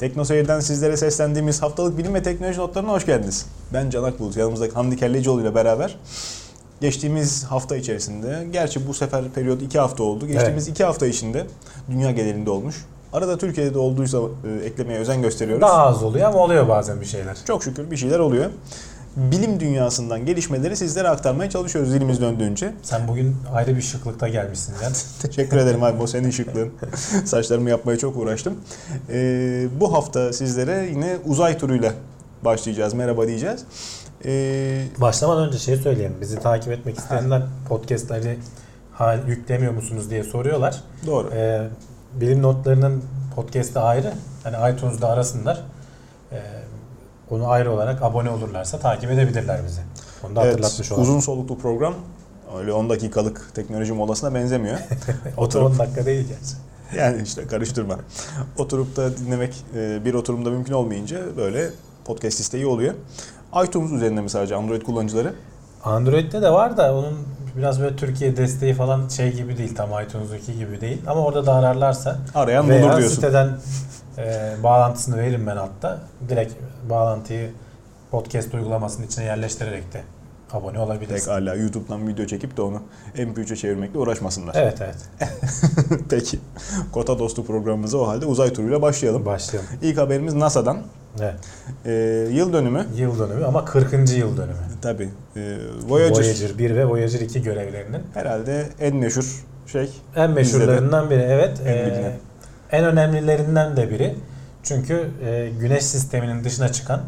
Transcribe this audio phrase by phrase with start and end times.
[0.00, 3.46] Tekno Seyir'den sizlere seslendiğimiz haftalık bilim ve teknoloji notlarına hoş geldiniz.
[3.72, 5.96] Ben Can Akbulut, yanımızdaki Hamdi Kellecioğlu ile beraber
[6.80, 10.26] geçtiğimiz hafta içerisinde, gerçi bu sefer periyot 2 hafta oldu.
[10.26, 11.46] Geçtiğimiz 2 hafta içinde
[11.90, 12.84] dünya genelinde olmuş.
[13.12, 15.62] Arada Türkiye'de de olduysa e, eklemeye özen gösteriyoruz.
[15.62, 17.36] Daha az oluyor ama oluyor bazen bir şeyler.
[17.46, 18.50] Çok şükür bir şeyler oluyor.
[19.16, 22.72] Bilim dünyasından gelişmeleri sizlere aktarmaya çalışıyoruz dilimiz döndüğünce.
[22.82, 24.92] Sen bugün ayrı bir şıklıkta gelmişsin Can.
[25.22, 26.70] Teşekkür ederim abi o senin şıklığın.
[27.24, 28.54] Saçlarımı yapmaya çok uğraştım.
[29.10, 31.92] Ee, bu hafta sizlere yine uzay turuyla
[32.44, 32.94] başlayacağız.
[32.94, 33.64] Merhaba diyeceğiz.
[34.24, 36.14] Ee, Başlamadan önce şey söyleyeyim.
[36.20, 38.38] Bizi takip etmek isteyenler podcastleri
[38.92, 40.80] hal yüklemiyor musunuz diye soruyorlar.
[41.06, 41.30] doğru.
[41.34, 41.68] Ee,
[42.14, 43.04] bilim notlarının
[43.36, 44.12] podcast'ı ayrı.
[44.44, 45.62] Hani iTunes'da arasınlar.
[46.32, 46.36] Ee,
[47.30, 49.80] onu ayrı olarak abone olurlarsa takip edebilirler bizi.
[50.26, 51.02] Onu da hatırlatmış Evet, olalım.
[51.10, 51.94] uzun soluklu program
[52.58, 54.78] öyle 10 dakikalık teknoloji molasına benzemiyor.
[55.36, 57.02] Otur 10 dakika değil gerçi.
[57.02, 57.96] yani işte karıştırma.
[58.58, 61.70] Oturup da dinlemek e, bir oturumda mümkün olmayınca böyle
[62.04, 62.94] podcast isteği oluyor.
[63.64, 65.34] iTunes üzerinde mi sadece Android kullanıcıları?
[65.84, 67.18] Android'de de var da onun
[67.56, 69.74] biraz böyle Türkiye desteği falan şey gibi değil.
[69.74, 71.02] Tam iTunes'daki gibi değil.
[71.06, 73.14] Ama orada da ararlarsa Arayan veya bulur diyorsun.
[73.14, 73.50] siteden
[74.20, 76.00] e, bağlantısını veririm ben hatta.
[76.28, 76.54] Direkt
[76.90, 77.50] bağlantıyı
[78.10, 80.02] podcast uygulamasının içine yerleştirerek de
[80.52, 81.14] abone olabilirsin.
[81.14, 82.82] Pekala YouTube'dan video çekip de onu
[83.16, 84.54] MP3'e çevirmekle uğraşmasınlar.
[84.58, 85.30] Evet evet.
[86.10, 86.38] Peki.
[86.92, 89.24] Kota Dostu programımıza o halde uzay turuyla başlayalım.
[89.26, 89.70] Başlayalım.
[89.82, 90.82] İlk haberimiz NASA'dan.
[91.20, 91.34] Evet.
[91.86, 91.92] Ee,
[92.32, 92.86] yıl dönümü.
[92.96, 93.92] Yıl dönümü ama 40.
[93.92, 94.56] yıl dönümü.
[94.82, 95.08] Tabii.
[95.36, 95.56] Ee,
[95.88, 99.90] Voyager, Voyager 1 ve Voyager 2 görevlerinin herhalde en meşhur şey.
[100.16, 101.22] en meşhurlarından biri.
[101.22, 101.60] Evet.
[101.66, 102.12] En e, bilinen.
[102.72, 104.16] En önemlilerinden de biri.
[104.62, 107.00] Çünkü e, güneş sisteminin dışına çıkan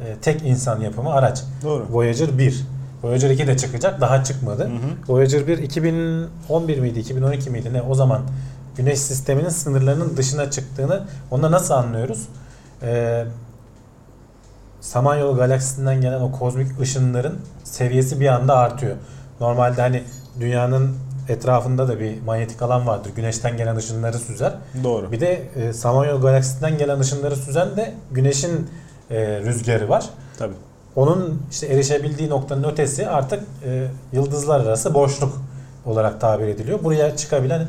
[0.00, 1.42] e, tek insan yapımı araç.
[1.62, 1.86] Doğru.
[1.90, 2.66] Voyager 1.
[3.02, 4.00] Voyager 2 de çıkacak.
[4.00, 4.64] Daha çıkmadı.
[4.64, 5.12] Hı hı.
[5.12, 7.82] Voyager 1 2011 miydi, 2012 miydi ne?
[7.82, 8.22] O zaman
[8.76, 12.28] Güneş sisteminin sınırlarının dışına çıktığını onda nasıl anlıyoruz?
[12.82, 13.24] Ee,
[14.80, 18.96] Samanyolu galaksisinden gelen o kozmik ışınların seviyesi bir anda artıyor.
[19.40, 20.02] Normalde hani
[20.40, 20.96] dünyanın
[21.28, 23.10] etrafında da bir manyetik alan vardır.
[23.16, 24.52] Güneşten gelen ışınları süzer.
[24.84, 25.12] Doğru.
[25.12, 28.70] Bir de e, Samanyolu galaksisinden gelen ışınları süzen de güneşin
[29.10, 30.04] e, rüzgarı var.
[30.38, 30.54] Tabii.
[30.96, 35.42] Onun işte erişebildiği noktanın ötesi artık e, yıldızlar arası boşluk
[35.86, 36.84] olarak tabir ediliyor.
[36.84, 37.66] Buraya çıkabilen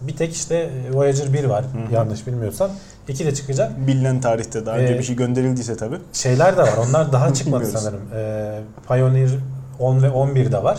[0.00, 1.94] bir tek işte e, Voyager 1 var Hı hı.
[1.94, 2.70] yanlış bilmiyorsam.
[3.08, 3.86] 2 de çıkacak.
[3.86, 5.96] Bilinen tarihte daha önce Ee, bir şey gönderildiyse tabii.
[6.12, 6.74] Şeyler de var.
[6.88, 8.00] Onlar daha çıkmadı sanırım.
[8.14, 9.30] E, Pioneer
[9.78, 10.78] 10 ve 11 de var.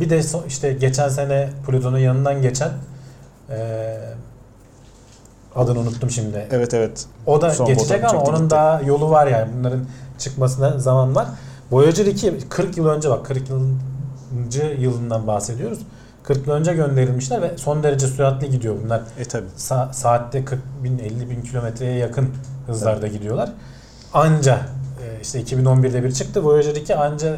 [0.00, 2.70] Bir de işte geçen sene Plüton'un yanından geçen
[3.50, 3.96] e,
[5.56, 6.46] adını unuttum şimdi.
[6.50, 7.06] Evet evet.
[7.26, 8.50] O da Son geçecek ama onun gitti.
[8.50, 9.50] daha yolu var yani.
[9.58, 9.84] Bunların
[10.18, 11.26] çıkmasına zaman var.
[11.70, 15.78] Voyager 2 40 yıl önce bak 40 yılıncı yılından bahsediyoruz.
[16.22, 19.02] 40 yıl önce gönderilmişler ve son derece süratli gidiyor bunlar.
[19.18, 19.46] E tabii.
[19.58, 22.28] Sa- saatte 40 bin 50 bin kilometreye yakın
[22.66, 23.52] hızlarda gidiyorlar.
[24.14, 24.60] Anca
[25.02, 26.44] e, işte 2011'de bir çıktı.
[26.44, 27.36] Voyager 2 anca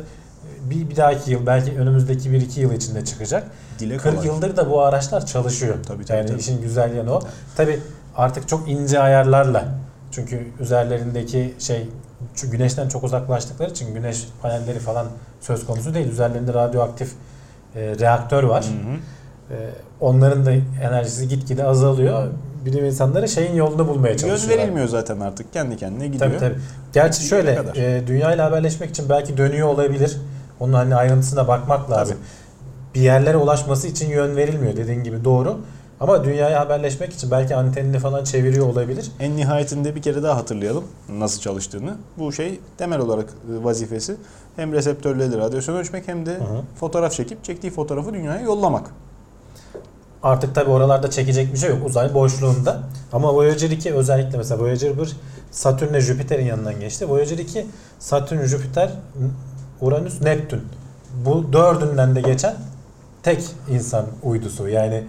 [0.70, 3.50] bir, bir dahaki yıl belki önümüzdeki 1-2 yıl içinde çıkacak.
[3.78, 4.26] Dile 40 kolay.
[4.26, 5.74] yıldır da bu araçlar çalışıyor.
[5.86, 6.40] Tabii, tabii, yani tabii.
[6.40, 7.20] işin güzel yanı o.
[7.56, 7.80] Tabi
[8.16, 9.64] artık çok ince ayarlarla
[10.10, 11.88] çünkü üzerlerindeki şey
[12.50, 15.06] güneşten çok uzaklaştıkları için güneş panelleri falan
[15.40, 16.08] söz konusu değil.
[16.08, 17.12] Üzerlerinde radyoaktif
[17.74, 18.64] e, reaktör var.
[18.64, 18.96] Hı hı.
[19.54, 19.56] E,
[20.00, 20.52] onların da
[20.82, 22.28] enerjisi gitgide azalıyor.
[22.64, 24.64] Bilim insanları şeyin yolunu bulmaya Göz çalışıyorlar.
[24.64, 25.52] verilmiyor zaten artık.
[25.52, 26.30] Kendi kendine gidiyor.
[26.30, 26.60] Tabii tabii.
[26.92, 30.16] Gerçi şöyle e, dünya ile haberleşmek için belki dönüyor olabilir.
[30.60, 32.16] Onun hani ayrıntısına bakmak lazım.
[32.94, 35.58] Bir yerlere ulaşması için yön verilmiyor dediğin gibi doğru.
[36.00, 39.10] Ama dünyaya haberleşmek için belki antenini falan çeviriyor olabilir.
[39.20, 41.96] En nihayetinde bir kere daha hatırlayalım nasıl çalıştığını.
[42.18, 44.16] Bu şey temel olarak e, vazifesi
[44.56, 46.62] hem reseptörleri radyasyon ölçmek hem de Hı hı.
[46.80, 48.90] fotoğraf çekip çektiği fotoğrafı dünyaya yollamak.
[50.22, 52.80] Artık tabi oralarda çekecek bir şey yok uzay boşluğunda.
[53.12, 55.16] Ama Voyager 2 özellikle mesela Voyager 1
[55.50, 57.08] Satürn'le Jüpiter'in yanından geçti.
[57.08, 57.66] Voyager 2
[57.98, 58.90] Satürn, Jüpiter,
[59.80, 60.60] Uranüs, Neptün.
[61.24, 62.54] Bu dördünden de geçen
[63.22, 64.68] tek insan uydusu.
[64.68, 65.04] Yani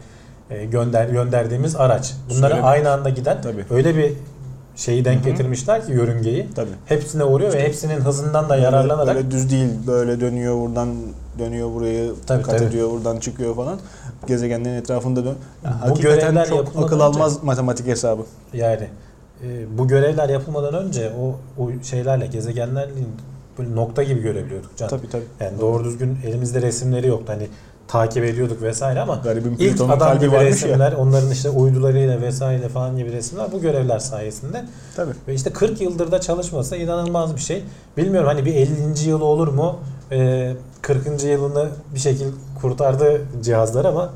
[0.50, 2.14] e, gönder gönderdiğimiz araç.
[2.30, 3.66] Bunlara Söyle- aynı anda giden Tabii.
[3.70, 4.14] öyle bir
[4.76, 5.30] şeyi denk Hı hı.
[5.32, 6.48] getirmişler ki yörüngeyi.
[6.56, 6.70] Tabii.
[6.86, 10.96] Hepsine uğruyor ve hepsinin hızından da yararlanarak Böyle düz değil böyle dönüyor buradan
[11.40, 12.68] dönüyor burayı Tabii, kat tabii.
[12.70, 13.80] ediyor buradan çıkıyor falan.
[14.28, 15.36] Gezegenlerin etrafında dön.
[15.64, 18.22] Ya, Bu hakikaten görevler çok akıl önce- almaz matematik hesabı.
[18.54, 18.88] Yani
[19.44, 22.92] e, bu görevler yapılmadan önce o, o şeylerle gezegenlerle
[23.60, 24.90] böyle nokta gibi görebiliyorduk can.
[24.90, 25.24] Tabii tabii.
[25.40, 27.34] Yani doğru düzgün elimizde resimleri yoktu.
[27.34, 27.48] Hani
[27.88, 30.70] takip ediyorduk vesaire ama Garibim ilk adam gibi varmış ya.
[30.70, 34.66] resimler, onların işte uydularıyla vesaire falan gibi resimler bu görevler sayesinde.
[34.96, 35.12] Tabii.
[35.28, 37.64] Ve işte 40 yıldır da çalışması inanılmaz bir şey.
[37.98, 39.10] Bilmiyorum hani bir 50.
[39.10, 39.80] yıl olur mu?
[40.12, 41.24] Ee, 40.
[41.24, 42.30] yılını bir şekilde
[42.62, 44.10] kurtardı cihazlar ama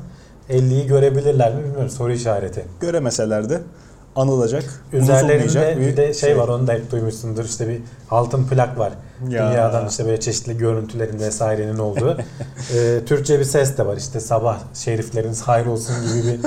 [0.50, 2.64] 50'yi görebilirler mi bilmiyorum soru işareti.
[2.80, 3.60] Göremeseler de
[4.16, 7.80] anılacak, Üzerlerinde unutulmayacak bir de şey, var onu da hep duymuşsundur işte bir
[8.10, 8.92] altın plak var.
[9.28, 9.50] Ya.
[9.50, 12.18] Dünyadan işte böyle çeşitli görüntülerin vesairenin olduğu.
[12.74, 16.40] Ee, Türkçe bir ses de var işte sabah şerifleriniz hayır olsun gibi bir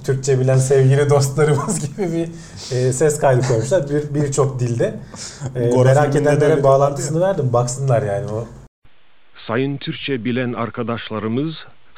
[0.04, 2.28] Türkçe bilen sevgili dostlarımız gibi bir
[2.76, 4.94] e, ses kaydı koymuşlar bir birçok dilde.
[5.54, 8.44] Ee, Gora merak edenlere bağlantısını verdim baksınlar yani o
[9.46, 11.54] Sayın Türkçe bilen arkadaşlarımız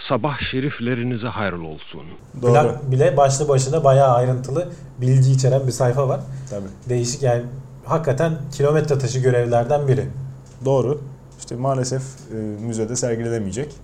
[0.08, 2.02] sabah şeriflerinize hayırlı olsun.
[2.42, 2.52] Doğru.
[2.52, 4.68] plak bile başlı başına bayağı ayrıntılı
[5.00, 6.20] bilgi içeren bir sayfa var.
[6.50, 6.68] Tabii.
[6.88, 7.42] Değişik yani
[7.84, 10.04] hakikaten kilometre taşı görevlerden biri.
[10.64, 11.00] Doğru.
[11.38, 12.34] İşte maalesef e,
[12.66, 13.74] müzede sergilenemeyecek.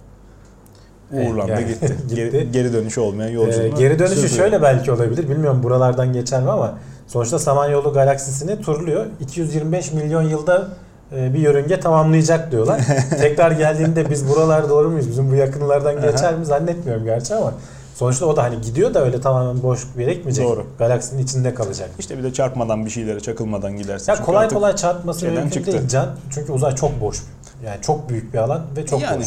[1.12, 1.86] Uğurlandı Yani gitti.
[2.08, 2.14] gitti.
[2.14, 3.68] Geri, geri dönüşü olmayan Ee, yolculuğuna.
[3.78, 4.36] geri dönüşü sürdürüyor.
[4.36, 5.28] şöyle belki olabilir.
[5.28, 6.74] Bilmiyorum buralardan geçer mi ama
[7.06, 9.06] sonuçta Samanyolu galaksisini turluyor.
[9.20, 10.68] 225 milyon yılda
[11.16, 12.80] e, bir yörünge tamamlayacak diyorlar.
[13.20, 15.08] Tekrar geldiğinde biz buralar doğru muyuz?
[15.10, 17.52] Bizim bu yakınlardan geçer mi zannetmiyorum gerçi ama
[17.94, 20.44] sonuçta o da hani gidiyor da öyle tamamen boş bir yere gitmeyecek.
[20.44, 20.66] Doğru.
[20.78, 21.90] Galaksinin içinde kalacak.
[21.98, 24.12] İşte bir de çarpmadan bir şeylere çakılmadan gidersin.
[24.12, 25.72] Ya Çünkü kolay kolay çarpması mümkün çıktı.
[25.72, 26.08] değil Can.
[26.30, 27.22] Çünkü uzay çok boş.
[27.66, 29.26] Yani çok büyük bir alan ve çok yani, boş.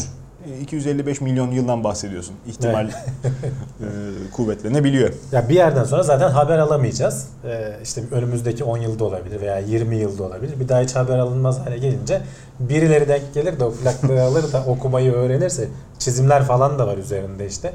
[0.58, 2.34] e, 255 milyon yıldan bahsediyorsun.
[2.46, 2.86] İhtimal
[3.80, 3.86] e,
[4.32, 5.12] kuvvetlenebiliyor.
[5.32, 7.28] Ya bir yerden sonra zaten haber alamayacağız.
[7.44, 10.60] Ee, işte önümüzdeki 10 yılda olabilir veya 20 yılda olabilir.
[10.60, 12.22] Bir daha hiç haber alınmaz hale gelince
[12.60, 15.68] birileri denk gelir de o plakları alır da okumayı öğrenirse
[15.98, 17.74] çizimler falan da var üzerinde işte.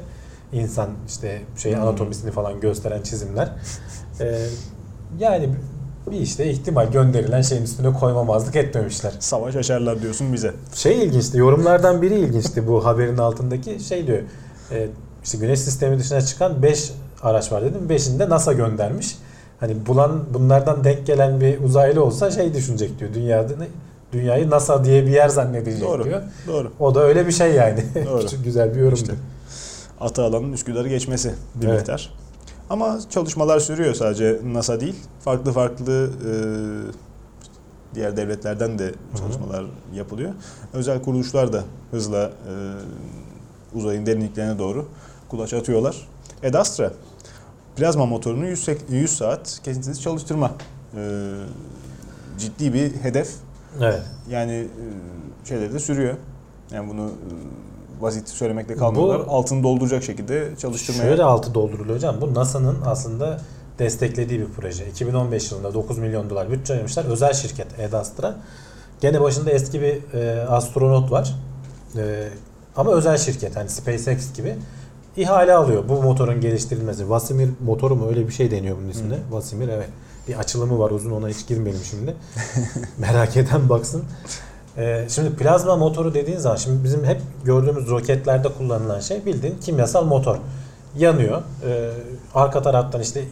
[0.52, 1.82] İnsan işte şey Hmm.
[1.82, 3.48] anatomisini falan gösteren çizimler.
[4.20, 4.46] Ee,
[5.18, 5.48] yani
[6.10, 9.12] bir işte ihtimal gönderilen şeyin üstüne koymamazlık etmemişler.
[9.18, 10.52] Savaş açarlar diyorsun bize.
[10.74, 14.18] Şey ilginçti, yorumlardan biri ilginçti bu haberin altındaki şey diyor.
[14.70, 14.88] E,
[15.24, 16.92] işte güneş sistemi dışına çıkan 5
[17.22, 17.80] araç var dedim.
[17.88, 19.18] 5'ini de NASA göndermiş.
[19.60, 23.14] Hani bulan bunlardan denk gelen bir uzaylı olsa şey düşünecek diyor.
[23.14, 23.52] Dünyada
[24.12, 26.04] dünyayı NASA diye bir yer zannedecek Doğru.
[26.04, 26.22] diyor.
[26.46, 26.72] Doğru.
[26.80, 27.84] O da öyle bir şey yani.
[28.06, 28.20] Doğru.
[28.20, 28.94] Küçük güzel bir yorumdu.
[29.00, 29.12] İşte.
[30.00, 31.78] Atı alanın Üsküdar'ı geçmesi bir Evet.
[31.78, 32.14] miktar.
[32.70, 34.94] Ama çalışmalar sürüyor sadece NASA değil.
[35.24, 36.32] Farklı farklı e,
[37.94, 39.64] diğer devletlerden de çalışmalar
[39.94, 40.30] yapılıyor.
[40.72, 42.52] Özel kuruluşlar da hızla e,
[43.74, 44.88] uzayın derinliklerine doğru
[45.28, 46.08] kulaç atıyorlar.
[46.42, 46.92] Edastra
[47.76, 50.52] plazma motorunu 100, sek- 100 saat kesintisiz çalıştırma
[50.96, 51.30] e,
[52.38, 53.30] ciddi bir hedef.
[53.80, 54.02] Evet.
[54.30, 56.14] Yani e, şeyleri de sürüyor.
[56.72, 57.10] Yani bunu e,
[58.02, 59.26] basit söylemekle kalmıyorlar.
[59.26, 61.02] Bu- Altını dolduracak şekilde çalıştırmaya.
[61.08, 62.16] Şöyle altı dolduruluyor hocam.
[62.20, 63.40] Bu NASA'nın aslında
[63.78, 64.86] desteklediği bir proje.
[64.86, 67.04] 2015 yılında 9 milyon dolar bütçe ayırmışlar.
[67.04, 68.36] Özel şirket Edastra.
[69.00, 71.34] Gene başında eski bir e, astronot var.
[71.96, 72.28] E,
[72.76, 74.56] ama özel şirket hani SpaceX gibi
[75.16, 77.10] ihale alıyor bu motorun geliştirilmesi.
[77.10, 79.18] Vasimir motoru mu öyle bir şey deniyor bunun ismine.
[79.30, 79.88] Vasimir evet.
[80.28, 82.14] Bir açılımı var uzun ona hiç girmeyelim şimdi.
[82.98, 84.04] Merak eden baksın.
[84.76, 90.04] Ee, şimdi plazma motoru dediğin zaman şimdi bizim hep gördüğümüz roketlerde kullanılan şey bildiğin kimyasal
[90.04, 90.36] motor.
[90.98, 91.42] Yanıyor.
[91.66, 91.90] Ee,
[92.34, 93.24] arka taraftan işte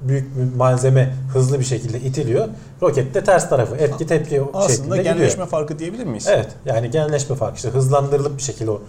[0.00, 2.48] büyük bir malzeme hızlı bir şekilde itiliyor.
[2.82, 5.48] Roket de ters tarafı etki tepki Aslında şeklinde genleşme gidiyor.
[5.48, 6.26] farkı diyebilir miyiz?
[6.30, 8.80] Evet yani genleşme farkı işte hızlandırılıp bir şekilde o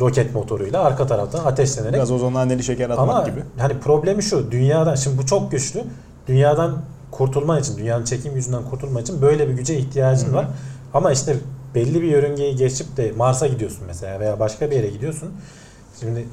[0.00, 3.42] roket motoruyla arka taraftan ateşlenerek Biraz ozon naneli şeker atmak ama gibi.
[3.58, 5.84] hani problemi şu dünyadan şimdi bu çok güçlü.
[6.28, 6.78] Dünyadan
[7.10, 10.34] kurtulman için dünyanın çekim yüzünden kurtulman için böyle bir güce ihtiyacın Hı hı.
[10.34, 10.46] var.
[10.94, 11.36] Ama işte
[11.74, 15.28] belli bir yörüngeyi geçip de Mars'a gidiyorsun mesela veya başka bir yere gidiyorsun.
[16.00, 16.26] Şimdi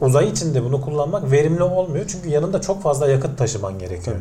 [0.00, 2.04] uzay içinde bunu kullanmak verimli olmuyor.
[2.08, 4.16] Çünkü yanında çok fazla yakıt taşıman gerekiyor.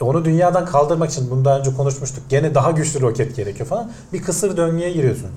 [0.00, 2.24] E Onu dünyadan kaldırmak için bunu daha önce konuşmuştuk.
[2.28, 3.90] Gene daha güçlü roket gerekiyor falan.
[4.12, 5.30] Bir kısır döngüye giriyorsun.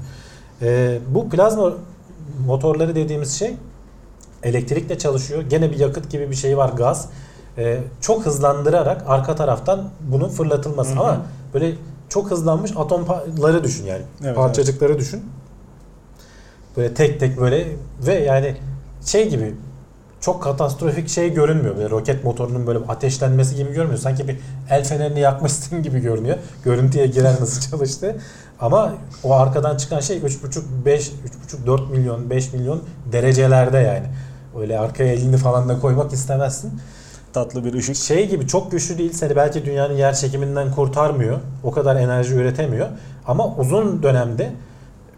[0.61, 1.73] Ee, bu plazma
[2.45, 3.55] motorları dediğimiz şey
[4.43, 5.41] elektrikle çalışıyor.
[5.41, 7.09] Gene bir yakıt gibi bir şey var gaz.
[7.57, 10.91] Ee, çok hızlandırarak arka taraftan bunun fırlatılması.
[10.91, 10.99] Hı hı.
[10.99, 11.21] Ama
[11.53, 11.75] böyle
[12.13, 14.01] çok hızlanmış atomları düşün yani.
[14.23, 15.23] Evet, Parçacıkları düşün.
[16.77, 17.67] Böyle tek tek böyle
[18.07, 18.55] ve yani
[19.05, 19.55] şey gibi
[20.21, 21.77] çok katastrofik şey görünmüyor.
[21.77, 23.99] Böyle roket motorunun böyle ateşlenmesi gibi görünmüyor.
[23.99, 24.39] Sanki bir
[24.69, 26.37] el fenerini yakmışsın gibi görünüyor.
[26.63, 28.15] Görüntüye girer nasıl çalıştı.
[28.59, 28.93] Ama
[29.23, 31.11] o arkadan çıkan şey 3,5 5
[31.51, 34.05] 3,5 4 milyon 5 milyon derecelerde yani.
[34.61, 36.79] Öyle arkaya elini falan da koymak istemezsin.
[37.33, 37.95] Tatlı bir ışık.
[37.95, 39.13] Şey gibi çok güçlü değil.
[39.13, 41.39] Seni belki dünyanın yer çekiminden kurtarmıyor.
[41.63, 42.87] O kadar enerji üretemiyor.
[43.27, 44.51] Ama uzun dönemde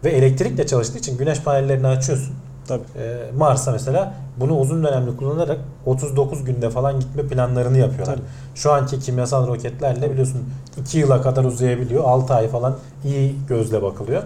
[0.04, 2.34] ve elektrikle çalıştığı için güneş panellerini açıyorsun.
[2.68, 2.82] Tabii.
[2.98, 8.14] Ee, Mars'a mesela bunu uzun dönemli kullanarak 39 günde falan gitme planlarını yapıyorlar.
[8.14, 8.24] Tabii.
[8.54, 10.40] Şu anki kimyasal roketlerle biliyorsun
[10.80, 12.04] 2 yıla kadar uzayabiliyor.
[12.04, 14.22] 6 ay falan iyi gözle bakılıyor.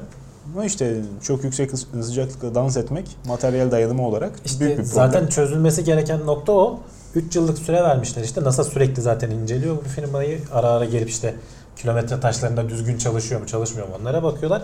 [0.55, 1.71] Ama işte çok yüksek
[2.03, 4.95] sıcaklıkla dans etmek materyal dayanımı olarak İşte büyük bir problem.
[4.95, 6.81] zaten çözülmesi gereken nokta o.
[7.15, 8.45] 3 yıllık süre vermişler işte.
[8.45, 10.41] NASA sürekli zaten inceliyor bu firmayı.
[10.53, 11.35] Ara ara gelip işte
[11.77, 14.63] kilometre taşlarında düzgün çalışıyor mu çalışmıyor mu onlara bakıyorlar.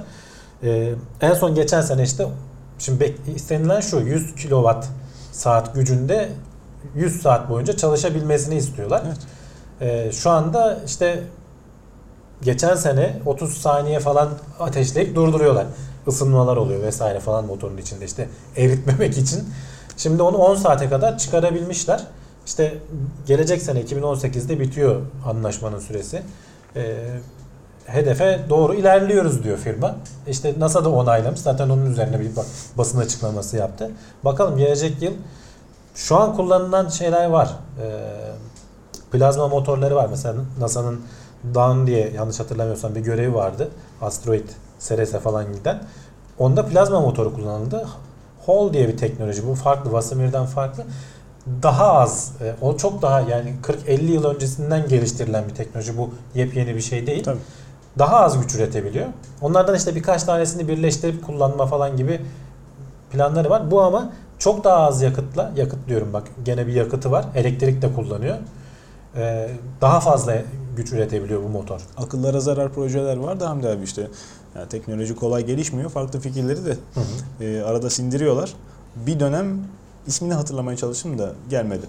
[0.62, 2.26] Ee, en son geçen sene işte
[2.78, 4.86] şimdi istenilen şu 100 kilowatt
[5.32, 6.28] saat gücünde
[6.94, 9.02] 100 saat boyunca çalışabilmesini istiyorlar.
[9.06, 9.18] Evet.
[9.80, 11.22] Ee, şu anda işte
[12.42, 14.28] geçen sene 30 saniye falan
[14.60, 15.66] ateşleyip durduruyorlar.
[16.06, 19.44] Isınmalar oluyor vesaire falan motorun içinde işte eritmemek için.
[19.96, 22.06] Şimdi onu 10 saate kadar çıkarabilmişler.
[22.46, 22.78] İşte
[23.26, 26.22] gelecek sene 2018'de bitiyor anlaşmanın süresi.
[26.76, 26.96] Ee,
[27.86, 29.96] hedefe doğru ilerliyoruz diyor firma.
[30.28, 31.40] İşte NASA da onaylamış.
[31.40, 32.46] Zaten onun üzerine bir bak-
[32.78, 33.90] basın açıklaması yaptı.
[34.24, 35.12] Bakalım gelecek yıl
[35.94, 37.50] şu an kullanılan şeyler var.
[37.82, 38.00] Ee,
[39.12, 40.06] plazma motorları var.
[40.10, 41.00] Mesela NASA'nın
[41.54, 43.68] Dawn diye yanlış hatırlamıyorsam bir görevi vardı.
[44.00, 44.48] Asteroid,
[44.80, 45.82] Ceres'e falan giden.
[46.38, 47.86] Onda plazma motoru kullanıldı.
[48.46, 49.46] Hall diye bir teknoloji.
[49.46, 49.92] Bu farklı.
[49.92, 50.84] Vasimir'den farklı.
[51.62, 55.98] Daha az, e, o çok daha yani 40-50 yıl öncesinden geliştirilen bir teknoloji.
[55.98, 57.24] Bu yepyeni bir şey değil.
[57.24, 57.38] Tabii.
[57.98, 59.06] Daha az güç üretebiliyor.
[59.40, 62.20] Onlardan işte birkaç tanesini birleştirip kullanma falan gibi
[63.12, 63.70] planları var.
[63.70, 67.24] Bu ama çok daha az yakıtla, yakıt diyorum bak gene bir yakıtı var.
[67.34, 68.36] Elektrik de kullanıyor.
[69.16, 69.48] Ee,
[69.80, 70.36] daha fazla
[70.76, 71.80] güç üretebiliyor bu motor.
[71.96, 74.08] Akıllara zarar projeler var da Hamdi abi işte.
[74.56, 75.90] Yani teknoloji kolay gelişmiyor.
[75.90, 76.76] Farklı fikirleri de
[77.40, 78.52] e, arada sindiriyorlar.
[78.96, 79.58] Bir dönem
[80.06, 81.86] ismini hatırlamaya çalıştım da gelmedi.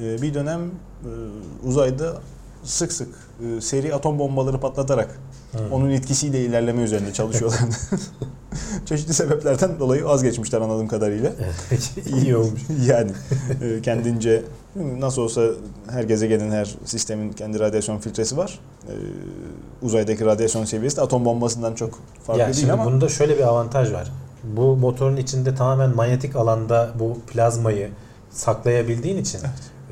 [0.00, 1.10] E, bir dönem e,
[1.66, 2.16] uzayda
[2.64, 3.08] sık sık
[3.40, 5.20] e, seri atom bombaları patlatarak
[5.72, 7.74] onun etkisiyle ilerleme üzerinde çalışıyorlardı.
[8.86, 11.32] Çeşitli sebeplerden dolayı vazgeçmişler anladığım kadarıyla.
[12.16, 12.60] İyi olmuş.
[12.86, 13.10] yani
[13.62, 14.42] e, kendince
[14.76, 15.42] nasıl olsa
[15.90, 18.58] her gezegenin her sistemin kendi radyasyon filtresi var.
[18.88, 18.92] E,
[19.82, 23.42] uzaydaki radyasyon seviyesi de atom bombasından çok farklı Ya değil şimdi ama bunda şöyle bir
[23.42, 24.12] avantaj var.
[24.56, 27.90] Bu motorun içinde tamamen manyetik alanda bu plazmayı
[28.30, 29.40] saklayabildiğin için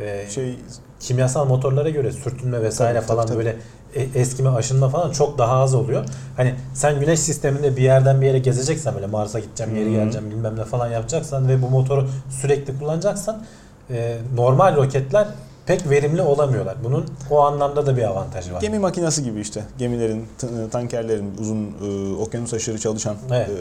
[0.01, 0.57] e, şey
[1.01, 3.39] kimyasal motorlara göre sürtünme vesaire Tabii, tabii, falan tabii.
[3.39, 3.57] böyle
[3.95, 6.05] e- eskime, aşınma falan çok daha az oluyor.
[6.37, 10.57] Hani sen güneş sisteminde bir yerden bir yere gezeceksen böyle Mars'a gideceğim, geri geleceğim bilmem
[10.59, 12.09] ne falan yapacaksan ve bu motoru
[12.41, 13.43] sürekli kullanacaksan
[13.91, 15.29] e, normal roketler
[15.67, 16.77] pek verimli olamıyorlar.
[16.85, 18.61] Bunun o anlamda da bir avantajı var.
[18.61, 19.65] gemi makinesi gibi işte.
[19.79, 23.49] Gemilerin, t- tankerlerin, uzun e, okyanus aşırı çalışan Evet.
[23.49, 23.53] e,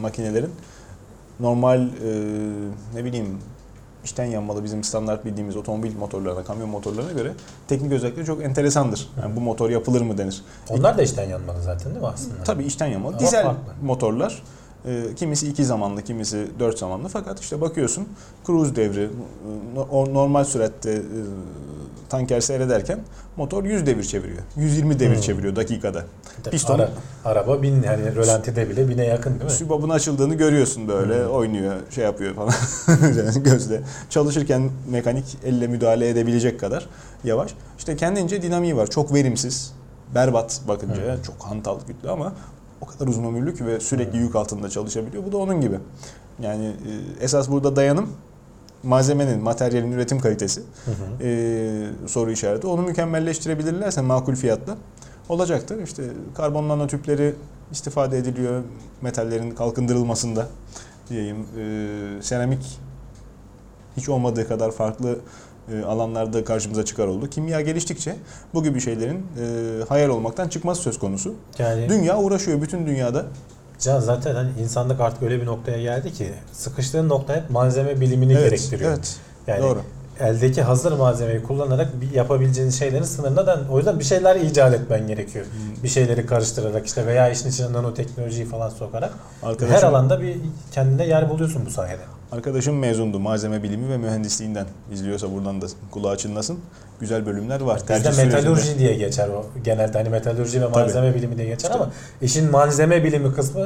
[0.00, 0.50] makinelerin
[1.40, 1.88] normal e,
[2.94, 3.38] ne bileyim
[4.04, 7.32] içten yanmalı bizim standart bildiğimiz otomobil motorlarına, kamyon motorlarına göre
[7.68, 9.08] teknik özellikleri çok enteresandır.
[9.22, 10.42] Yani bu motor yapılır mı denir.
[10.70, 12.42] Onlar da içten yanmalı zaten değil mi aslında?
[12.44, 13.12] Tabii içten yanmalı.
[13.12, 13.60] Ama Dizel farklı.
[13.82, 14.42] motorlar.
[14.86, 17.08] E, kimisi iki zamanlı, kimisi dört zamanlı.
[17.08, 18.08] Fakat işte bakıyorsun
[18.46, 19.10] cruise devri,
[19.74, 21.02] no- normal süratte e,
[22.08, 23.00] tanker seyrederken
[23.36, 24.38] motor 100 devir çeviriyor.
[24.56, 25.20] 120 devir Hmm.
[25.22, 26.04] çeviriyor dakikada.
[26.44, 26.90] Tabii Piston- Ara-
[27.24, 29.50] araba bin yani rölantide bile bine yakın değil mi?
[29.50, 31.30] Sübabın açıldığını görüyorsun böyle Hmm.
[31.32, 32.52] oynuyor şey yapıyor falan
[33.44, 33.82] gözle.
[34.10, 36.86] Çalışırken mekanik elle müdahale edebilecek kadar
[37.24, 37.54] yavaş.
[37.78, 38.86] İşte kendince dinamiği var.
[38.86, 39.72] Çok verimsiz.
[40.14, 41.22] Berbat bakınca Hmm.
[41.22, 42.32] çok hantal güçlü ama
[42.80, 45.24] o kadar uzun ömürlü ki ve sürekli yük altında çalışabiliyor.
[45.26, 45.78] Bu da onun gibi.
[46.40, 48.10] Yani e, esas burada dayanım
[48.82, 51.24] malzemenin, materyalin üretim kalitesi Hı hı.
[51.28, 52.66] e, soru işareti.
[52.66, 54.76] Onu mükemmelleştirebilirlerse makul fiyatla
[55.28, 55.82] olacaktır.
[55.82, 56.02] İşte
[56.34, 57.34] karbon nanotüpleri
[57.72, 58.62] istifade ediliyor
[59.02, 60.48] metallerin kalkındırılmasında
[61.10, 61.36] diyeyim.
[61.58, 62.78] E, seramik
[63.96, 65.18] hiç olmadığı kadar farklı
[65.86, 67.30] alanlarda karşımıza çıkar oldu.
[67.30, 68.16] Kimya geliştikçe
[68.54, 71.34] bu gibi şeylerin e, hayal olmaktan çıkması söz konusu.
[71.58, 73.24] Yani Dünya uğraşıyor bütün dünyada.
[73.78, 78.32] Can zaten hani insanlık artık öyle bir noktaya geldi ki sıkıştığın nokta hep malzeme bilimini
[78.32, 78.90] gerektiriyor.
[78.90, 79.16] evet.
[79.46, 79.82] Yani Doğru.
[80.20, 85.44] Eldeki hazır malzemeyi kullanarak bir yapabileceğin şeylerin sınırından o yüzden bir şeyler icat etmen gerekiyor.
[85.44, 85.82] Hmm.
[85.82, 90.36] Bir şeyleri karıştırarak işte veya işin içine nanoteknolojiyi falan sokarak Arkadaşım, her alanda bir
[90.72, 92.02] kendine yer buluyorsun bu sayede.
[92.32, 94.66] Arkadaşım mezundu malzeme bilimi ve mühendisliğinden.
[94.92, 96.58] İzliyorsa buradan da kulağı çınlasın.
[97.00, 97.80] Güzel bölümler var.
[97.80, 98.78] Bizde metalurji sürecinde.
[98.78, 99.46] diye geçer o.
[99.64, 101.82] Genelde hani metalurji ve malzeme bilimi diye geçer İşte.
[101.82, 101.90] ama
[102.22, 103.60] işin malzeme bilimi kısmı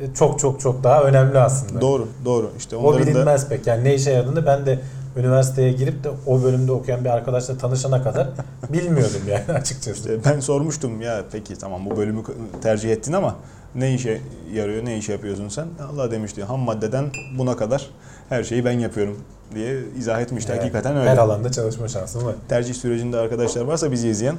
[0.00, 1.80] e, çok çok çok daha önemli aslında.
[1.80, 2.50] Doğru, doğru.
[2.58, 3.66] İşte O onların da bilinmez pek.
[3.66, 4.78] Yani ne işe yaradığını ben de
[5.16, 8.28] üniversiteye girip de o bölümde okuyan bir arkadaşla tanışana kadar
[8.72, 9.90] bilmiyordum yani açıkçası.
[9.98, 12.22] işte ben sormuştum ya peki tamam bu bölümü
[12.62, 13.36] tercih ettin ama
[13.74, 14.20] ne işe
[14.52, 15.66] yarıyor, ne iş yapıyorsun sen?
[15.92, 17.04] Allah demişti ham maddeden
[17.38, 17.90] buna kadar
[18.28, 19.18] her şeyi ben yapıyorum
[19.54, 20.50] diye izah etmişti.
[20.50, 21.10] Yani Hakikaten öyle.
[21.10, 22.34] Her alanda çalışma şansım var.
[22.48, 24.36] Tercih sürecinde arkadaşlar varsa bizi izleyen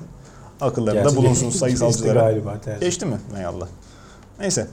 [0.61, 2.19] akıllarında Gerçi bulunsun geçti sayısalcılara.
[2.19, 2.81] galiba tercih.
[2.81, 3.17] Geçti mi?
[3.33, 3.67] Hay Allah.
[4.39, 4.67] Neyse.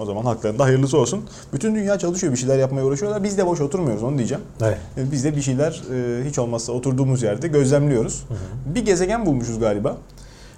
[0.00, 1.24] O zaman haklarında hayırlısı olsun.
[1.52, 3.24] Bütün dünya çalışıyor, bir şeyler yapmaya uğraşıyorlar.
[3.24, 4.44] Biz de boş oturmuyoruz onu diyeceğim.
[4.62, 4.78] Evet.
[4.96, 8.24] E, Biz de bir şeyler e, hiç olmazsa oturduğumuz yerde gözlemliyoruz.
[8.74, 9.96] Bir gezegen bulmuşuz galiba.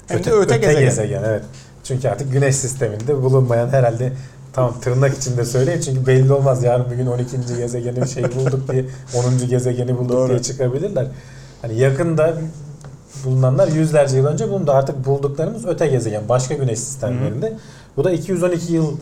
[0.07, 0.81] Hem Öte, de öte, öte gezegen.
[0.85, 1.23] gezegen.
[1.25, 1.43] evet.
[1.85, 4.13] Çünkü artık güneş sisteminde bulunmayan herhalde
[4.53, 7.37] tam tırnak içinde söyleyeyim çünkü belli olmaz yarın bir gün 12.
[7.59, 8.85] gezegeni şey bulduk diye
[9.43, 9.49] 10.
[9.49, 10.29] gezegeni bulduk Doğru.
[10.29, 11.07] diye çıkabilirler.
[11.63, 12.35] Hani yakında
[13.25, 14.73] bulunanlar yüzlerce yıl önce bulundu.
[14.73, 17.53] Artık bulduklarımız öte gezegen, başka güneş sistemlerinde.
[17.97, 18.97] Bu da 212 yıl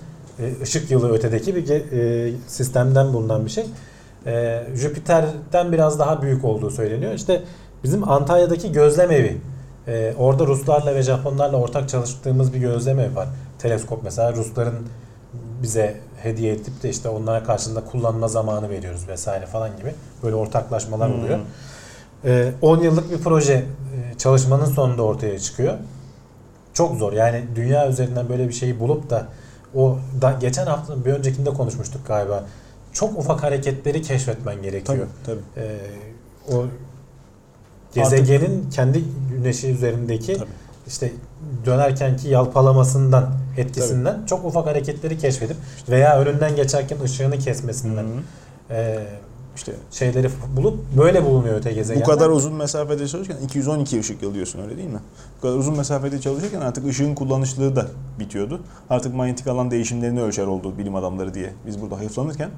[0.62, 3.66] ışık yılı ötedeki bir e, sistemden bulunan bir şey.
[4.26, 7.12] e, Jüpiter'den biraz daha büyük olduğu söyleniyor.
[7.12, 7.42] İşte
[7.84, 9.36] bizim Antalya'daki gözlem evi.
[9.88, 13.28] e, orada Ruslarla ve Japonlarla ortak çalıştığımız bir gözlem evi var.
[13.58, 14.74] Teleskop mesela Rusların
[15.62, 21.08] bize hediye edip de işte onlara karşılığında kullanma zamanı veriyoruz vesaire falan gibi böyle ortaklaşmalar
[21.12, 21.20] Hmm.
[21.20, 21.38] oluyor.
[22.24, 25.74] E, 10 yıllık bir proje e, çalışmanın sonunda ortaya çıkıyor.
[26.72, 29.26] Çok zor yani dünya üzerinden böyle bir şeyi bulup da
[29.74, 32.44] o da geçen hafta bir öncekinde konuşmuştuk galiba.
[32.92, 35.06] Çok ufak hareketleri keşfetmen Tabii gerekiyor.
[35.26, 35.40] tabii.
[35.56, 35.78] Ee,
[36.54, 36.64] o
[37.94, 40.48] gezegenin kendi güneşi üzerindeki Tabii.
[40.86, 41.12] işte
[41.66, 45.56] dönerkenki yalpalamasından etkisinden çok ufak hareketleri keşfedip
[45.88, 48.74] veya önünden geçerken ışığını kesmesinden Hı hı.
[48.74, 49.06] e,
[49.58, 52.06] İşte şeyleri bulup böyle bulunuyor öte bu gezegenler.
[52.06, 55.00] kadar uzun mesafede çalışırken 212 ışık yılı diyorsun öyle değil mi?
[55.38, 57.86] Bu kadar uzun mesafede çalışırken artık ışığın kullanışlığı da
[58.18, 58.60] bitiyordu.
[58.90, 61.52] Artık manyetik alan değişimlerini ölçer oldu bilim adamları diye.
[61.66, 62.50] Biz burada hayıflanırken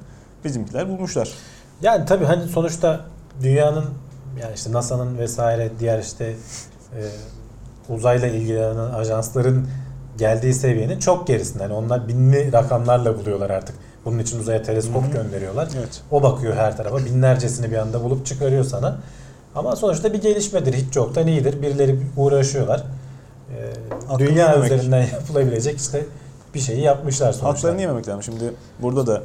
[0.45, 1.29] bizimkiler bulmuşlar.
[1.81, 3.05] Yani tabii hani sonuçta
[3.43, 3.85] dünyanın
[4.41, 6.25] yani işte NASA'nın vesaire diğer işte
[6.95, 7.01] e,
[7.93, 9.67] uzayla ilgilenen ajansların
[10.17, 11.63] geldiği seviyenin çok gerisinde.
[11.63, 13.75] Yani onlar binli rakamlarla buluyorlar artık.
[14.05, 15.11] Bunun için uzaya teleskop Hı hı.
[15.11, 15.67] gönderiyorlar.
[15.77, 16.01] Evet.
[16.11, 16.97] O bakıyor her tarafa.
[17.05, 18.97] Binlercesini bir anda bulup çıkarıyor sana.
[19.55, 20.73] Ama sonuçta bir gelişmedir.
[20.73, 21.61] Hiç yoktan iyidir.
[21.61, 22.83] Birileri uğraşıyorlar.
[24.15, 24.71] Ee, dünya yememek.
[24.71, 26.05] üzerinden yapılabilecek işte
[26.55, 27.47] bir şeyi yapmışlar sonuçta.
[27.47, 28.23] Haklarını yememek lazım.
[28.23, 29.23] Şimdi burada da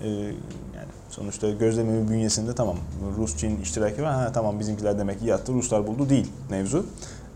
[0.00, 2.76] e, yani sonuçta gözlememin bünyesinde tamam
[3.18, 4.12] Rus Çin iştiraki var.
[4.14, 5.52] Ha, tamam bizimkiler demek ki yattı.
[5.52, 6.86] Ruslar buldu değil mevzu.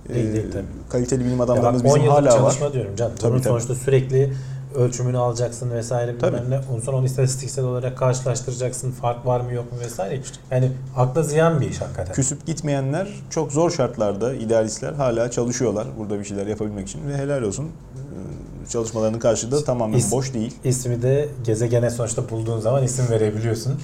[0.08, 0.64] Değil, değil, tabii.
[0.90, 2.30] Kaliteli bilim Ya bak, adamlarımız 10 bizim hala var.
[2.36, 3.12] çalışma diyorum canım.
[3.20, 3.48] Tabii, Bunun tabii.
[3.48, 4.32] sonuçta sürekli
[4.74, 6.60] ölçümünü alacaksın vesaire bilmem ne.
[6.72, 8.90] Ondan sonra onu istatistiksel olarak karşılaştıracaksın.
[8.92, 10.20] Fark var mı yok mu vesaire.
[10.50, 12.14] Yani akla ziyan bir iş hakikaten.
[12.14, 17.42] Küsüp gitmeyenler çok zor şartlarda idealistler hala çalışıyorlar burada bir şeyler yapabilmek için ve helal
[17.42, 17.64] olsun.
[17.64, 20.54] Ee, Çalışmalarının karşılığı da tamamen İs- boş değil.
[20.64, 23.80] İsmi de gezegene sonuçta bulduğun zaman isim verebiliyorsun.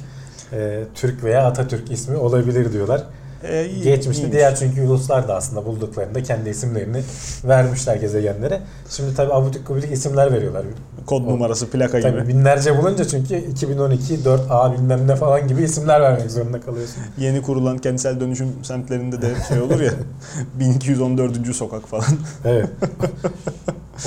[0.52, 3.02] Ee, Türk veya Atatürk ismi olabilir diyorlar.
[3.50, 4.32] İyi- Geçmişte iyiymiş.
[4.32, 7.02] diğer çünkü uluslar da aslında bulduklarında kendi isimlerini
[7.44, 8.60] vermişler gezegenlere.
[8.90, 10.62] Şimdi tabi abudik gubidik isimler veriyorlar.
[11.06, 12.28] Kod O- numarası, plaka Tabii gibi.
[12.28, 17.02] binlerce bulunca çünkü 2012 4A bilmem ne falan gibi isimler vermek zorunda kalıyorsun.
[17.18, 19.92] Yeni kurulan kentsel dönüşüm semtlerinde de şey olur ya
[20.60, 21.54] 1214.
[21.54, 22.04] sokak falan
[22.44, 22.68] Evet.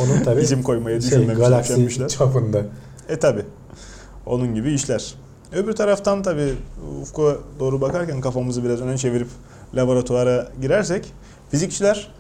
[0.02, 2.62] Onun tabi isim koymaya şey, düşünmemiş, galaksi çapında.
[3.10, 3.41] E tabi.
[4.26, 5.15] Onun gibi işler.
[5.51, 6.53] Öbür taraftan tabi
[7.01, 7.21] ufka
[7.60, 9.27] doğru bakarken kafamızı biraz öne çevirip
[9.75, 11.13] laboratuvara girersek
[11.51, 12.12] fizikçiler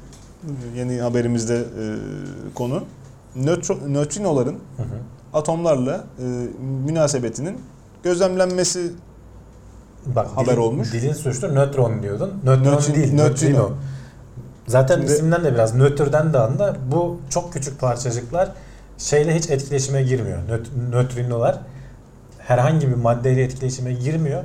[0.75, 1.83] yeni haberimizde e,
[2.55, 2.83] konu
[3.35, 4.87] nötro, nötrinoların Hı hı.
[5.33, 6.23] atomlarla e,
[6.85, 7.57] münasebetinin
[8.03, 8.91] gözlemlenmesi
[10.15, 10.93] Bak Haber dilin, olmuş.
[10.93, 12.33] Dilin suçlu nötron diyordun.
[12.43, 13.29] Nötron Nötrin- değil, nötrino.
[13.29, 13.71] nötrino.
[14.67, 16.75] Zaten Şimdi- isimden de biraz nötrden de anla.
[16.91, 18.51] Bu çok küçük parçacıklar
[18.97, 20.37] şeyle hiç etkileşime girmiyor.
[20.49, 21.59] Nöt- nötrinolar
[22.47, 24.43] herhangi bir maddeyle etkileşime girmiyor.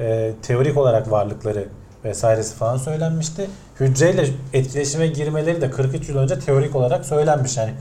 [0.00, 1.68] Ee, teorik olarak varlıkları
[2.04, 3.50] vesairesi falan söylenmişti.
[3.80, 7.72] Hücreyle etkileşime girmeleri de 43 yıl önce teorik olarak söylenmiş yani.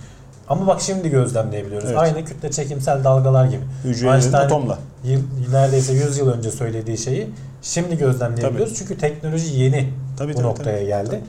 [0.49, 1.89] Ama bak şimdi gözlemleyebiliyoruz.
[1.89, 1.99] Evet.
[1.99, 3.61] Aynı kütle çekimsel dalgalar gibi.
[3.83, 4.79] hücrelerin Einstein- atomla.
[5.03, 5.21] Yıl,
[5.51, 7.29] neredeyse 100 yıl önce söylediği şeyi
[7.61, 8.75] şimdi gözlemleyebiliyoruz.
[8.77, 10.85] Çünkü teknoloji yeni Tabii, bu tabii, noktaya tabii.
[10.87, 11.21] geldi.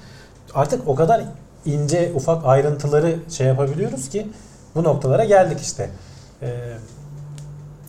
[0.54, 1.22] Artık o kadar
[1.66, 4.26] ince ufak ayrıntıları şey yapabiliyoruz ki
[4.74, 5.90] bu noktalara geldik işte.
[6.42, 6.48] Ee,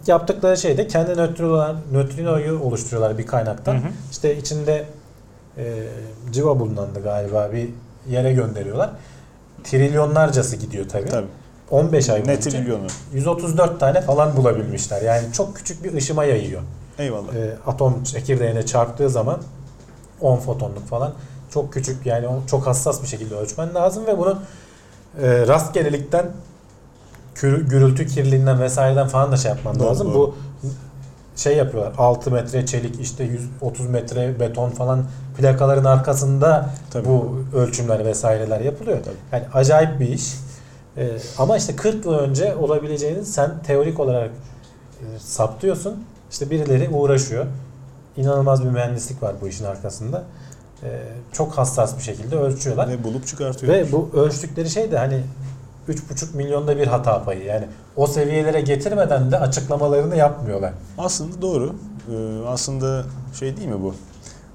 [0.07, 3.73] yaptıkları şey de kendi nötrinolar, nötrinoyu oluşturuyorlar bir kaynaktan.
[3.73, 3.91] Hı hı.
[4.11, 4.85] İşte içinde
[5.57, 5.63] e,
[6.31, 7.69] civa bulunandı galiba bir
[8.09, 8.89] yere gönderiyorlar.
[9.63, 11.09] Trilyonlarcası gidiyor tabii.
[11.09, 11.27] Tabii.
[11.71, 12.87] 15 ay Ne boyunca trilyonu.
[13.13, 15.01] 134 tane falan bulabilmişler.
[15.01, 16.61] Yani çok küçük bir ışıma yayıyor.
[16.99, 17.35] Eyvallah.
[17.35, 19.39] E, atom çekirdeğine çarptığı zaman
[20.21, 21.13] 10 fotonluk falan
[21.53, 24.41] çok küçük yani çok hassas bir şekilde ölçmen lazım ve bunu
[25.21, 26.25] e, rastgelelikten
[27.41, 30.07] gürültü kirliliğinden vesaireden falan da şey yapman Doğru, lazım.
[30.07, 30.17] doğru.
[30.17, 30.35] Bu
[31.35, 33.23] şey yapıyorlar 6 metre çelik işte
[33.61, 35.03] 130 metre beton falan
[35.37, 37.07] plakaların arkasında Tabii.
[37.07, 38.97] bu ölçümler vesaireler yapılıyor.
[39.03, 39.15] Tabii.
[39.31, 40.33] Yani acayip bir iş.
[40.97, 44.31] Ee, ama işte 40 yıl önce olabileceğini sen teorik olarak
[44.99, 46.03] e, saptıyorsun.
[46.31, 47.45] İşte birileri uğraşıyor.
[48.17, 50.23] İnanılmaz bir mühendislik var bu işin arkasında.
[50.83, 50.99] Ee,
[51.31, 52.87] çok hassas bir şekilde ölçüyorlar.
[52.87, 53.73] Ve bulup çıkartıyor.
[53.73, 55.21] Ve bu ölçtükleri şey de hani
[55.89, 57.43] 3,5 milyonda bir hata payı.
[57.45, 57.65] Yani
[57.95, 60.73] o seviyelere getirmeden de açıklamalarını yapmıyorlar.
[60.97, 61.75] Aslında doğru.
[62.11, 63.03] Ee, aslında
[63.39, 63.95] şey değil mi bu?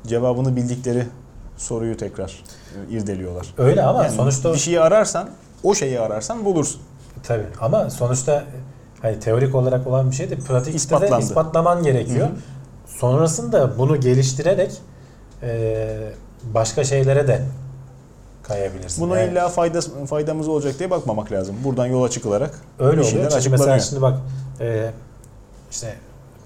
[0.07, 1.07] Cevabını bildikleri
[1.57, 2.45] soruyu tekrar
[2.91, 3.47] e, irdeliyorlar.
[3.59, 5.29] Öyle ama Yani sonuçta bir şeyi ararsan,
[5.63, 6.81] o şeyi ararsan bulursun.
[7.23, 8.45] Tabii ama sonuçta
[9.03, 11.25] hani teorik olarak olan bir şey de pratikte de İspatlandı.
[11.25, 12.27] ispatlaman gerekiyor.
[12.27, 12.37] Hı hı.
[12.87, 14.73] Sonrasında bunu geliştirerek
[15.43, 15.87] e,
[16.55, 17.43] başka şeylere de
[18.49, 19.05] kayabilirsin.
[19.05, 21.57] Buna Yani illa faydası, faydamız olacak diye bakmamak lazım.
[21.65, 23.31] Buradan yola çıkılarak öyle oluyor.
[23.31, 24.19] Çünkü mesela şimdi bak
[24.61, 24.91] e,
[25.71, 25.95] işte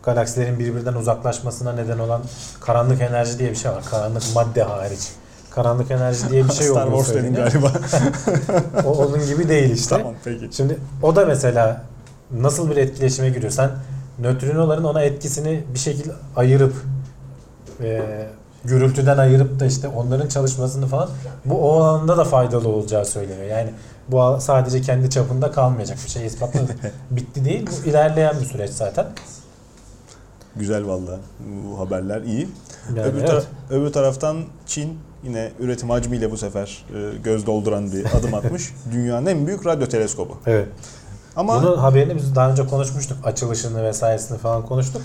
[0.02, 2.22] galaksilerin birbirinden uzaklaşmasına neden olan
[2.60, 3.84] karanlık enerji diye bir şey var.
[3.90, 5.08] Karanlık madde hariç.
[5.50, 7.72] Karanlık enerji diye bir şey Star olduğunu Wars dedin galiba.
[8.86, 9.96] O onun gibi değil işte.
[9.96, 10.48] tamam peki.
[10.52, 11.84] Şimdi o da mesela
[12.30, 13.52] nasıl bir etkileşime giriyor?
[13.52, 13.70] Sen
[14.18, 16.74] nötrinoların ona etkisini bir şekilde ayırıp
[17.80, 18.02] e,
[18.64, 21.08] gürültüden ayırıp da işte onların çalışmasını falan
[21.44, 23.46] bu o alanda da faydalı olacağı söyleniyor.
[23.46, 23.70] Yani
[24.08, 26.72] bu sadece kendi çapında kalmayacak bir şey ispatladı.
[27.10, 27.66] Bitti değil.
[27.66, 29.06] Bu ilerleyen bir süreç zaten.
[30.56, 31.18] Güzel valla.
[31.40, 32.48] Bu haberler iyi.
[32.96, 33.28] Yani öbür, evet.
[33.28, 38.74] tara- öbür taraftan Çin yine üretim hacmiyle bu sefer e, göz dolduran bir adım atmış.
[38.92, 40.36] Dünyanın en büyük radyo teleskobu.
[40.46, 40.68] Evet.
[41.36, 43.18] Ama Bunun haberini biz daha önce konuşmuştuk.
[43.24, 45.02] Açılışını vesairesini falan konuştuk.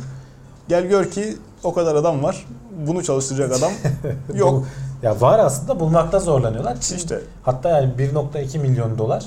[0.69, 2.45] Gel gör ki o kadar adam var.
[2.87, 3.71] Bunu çalıştıracak adam
[4.33, 4.65] yok.
[5.03, 6.81] Ya var aslında bulmakta zorlanıyorlar.
[6.81, 9.25] Çin İşte Hatta yani 1.2 milyon dolar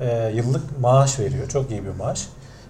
[0.00, 1.48] e, yıllık maaş veriyor.
[1.48, 2.28] Çok iyi bir maaş.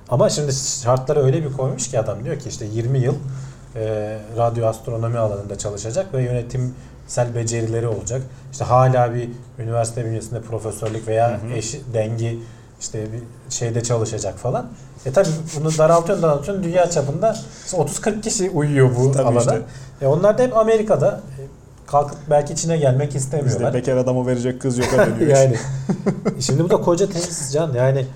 [0.08, 3.14] Ama şimdi şartları öyle bir koymuş ki adam diyor ki işte 20 yıl
[3.76, 8.22] e, radyo astronomi alanında çalışacak ve yönetimsel becerileri olacak.
[8.52, 11.52] İşte hala bir üniversite bünyesinde profesörlük veya Hı hı.
[11.52, 12.38] eşi, dengi
[12.80, 14.66] işte bir şeyde çalışacak falan.
[15.08, 15.28] E tabi
[15.60, 19.38] bunu daraltıyorsun daraltıyorsun dünya çapında 30-40 kişi uyuyor bu Tabii alana.
[19.40, 19.60] işte.
[20.02, 21.10] E onlar da hep Amerika'da.
[21.38, 21.42] E,
[21.86, 23.58] kalkıp belki Çin'e gelmek istemiyorlar.
[23.74, 25.36] bizde bekar adamı verecek kız yok dönüyor.
[25.36, 25.56] yani
[26.40, 28.06] şimdi bu da koca tesis can yani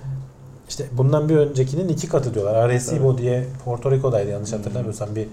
[0.69, 2.55] işte bundan bir öncekinin iki katı diyorlar.
[2.55, 5.27] Arecibo diye Porto Rico'daydı yanlış hatırlamıyorsam bir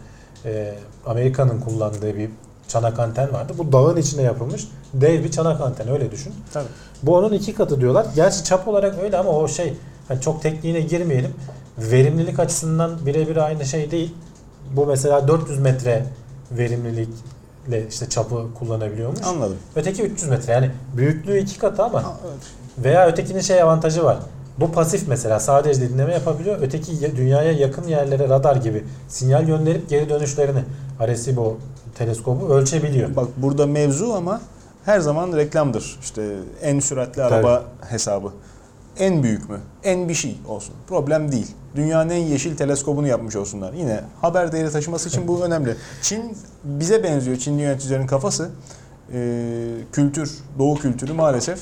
[0.44, 0.74] e,
[1.06, 2.30] Amerika'nın kullandığı bir
[2.68, 3.52] çanak anten vardı.
[3.58, 6.32] Bu dağın içine yapılmış dev bir çanak anten öyle düşün.
[6.52, 6.66] Tabii.
[7.02, 8.06] Bu onun iki katı diyorlar.
[8.16, 9.74] Gerçi çap olarak öyle ama o şey
[10.10, 11.34] hani çok tekniğine girmeyelim.
[11.78, 14.14] Verimlilik açısından birebir aynı şey değil.
[14.76, 16.04] Bu mesela 400 metre
[16.52, 19.20] verimlilikle işte çapı kullanabiliyormuş.
[19.24, 19.56] Anladım.
[19.76, 22.38] Öteki 300 metre yani büyüklüğü iki katı ama Ha, evet.
[22.84, 24.18] veya ötekinin şey avantajı var.
[24.60, 26.58] Bu pasif mesela sadece dinleme yapabiliyor.
[26.62, 30.60] Öteki ya- dünyaya yakın yerlere radar gibi sinyal gönderip geri dönüşlerini
[31.00, 31.56] Arecibo
[31.94, 33.16] teleskobu ölçebiliyor.
[33.16, 34.40] Bak burada mevzu ama
[34.84, 35.98] her zaman reklamdır.
[36.02, 36.22] İşte
[36.62, 38.32] en süratli araba hesabı.
[39.00, 39.60] En büyük mü?
[39.84, 40.74] En bir şey olsun.
[40.88, 41.46] Problem değil.
[41.76, 43.72] Dünyanın en yeşil teleskobunu yapmış olsunlar.
[43.72, 45.76] Yine haber değeri taşıması için bu önemli.
[46.02, 47.36] Çin bize benziyor.
[47.36, 48.50] Çinli yöneticilerin kafası.
[49.12, 51.58] Ee, kültür, doğu kültürü maalesef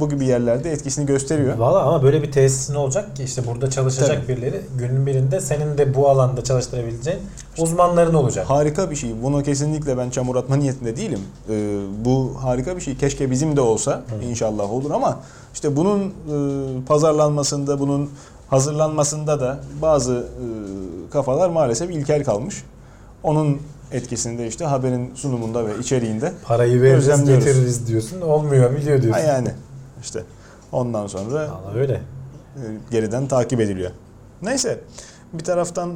[0.00, 1.58] bu gibi yerlerde etkisini gösteriyor.
[1.58, 4.36] Valla ama böyle bir tesisin olacak ki işte burada çalışacak Tabii.
[4.36, 7.20] birileri günün birinde senin de bu alanda çalıştırabileceğin
[7.58, 8.50] uzmanların olacak.
[8.50, 9.10] Harika bir şey.
[9.22, 11.20] Bunu kesinlikle ben çamur atma niyetinde değilim.
[11.50, 12.96] Ee, bu harika bir şey.
[12.96, 14.02] Keşke bizim de olsa.
[14.30, 15.18] İnşallah olur ama
[15.54, 18.10] işte bunun e, pazarlanmasında, bunun
[18.50, 20.44] hazırlanmasında da bazı e,
[21.10, 22.62] kafalar maalesef ilkel kalmış.
[23.22, 23.58] Onun
[23.92, 26.32] etkisinde işte haberin sunumunda ve içeriğinde.
[26.44, 28.20] Parayı veririz getiririz diyorsun.
[28.20, 29.26] Olmuyor biliyor Ha diyorsun.
[29.26, 29.48] yani
[30.02, 30.22] işte
[30.72, 31.92] ondan sonra Valla öyle.
[31.92, 33.90] e, geriden takip ediliyor.
[34.42, 34.80] Neyse
[35.32, 35.94] bir taraftan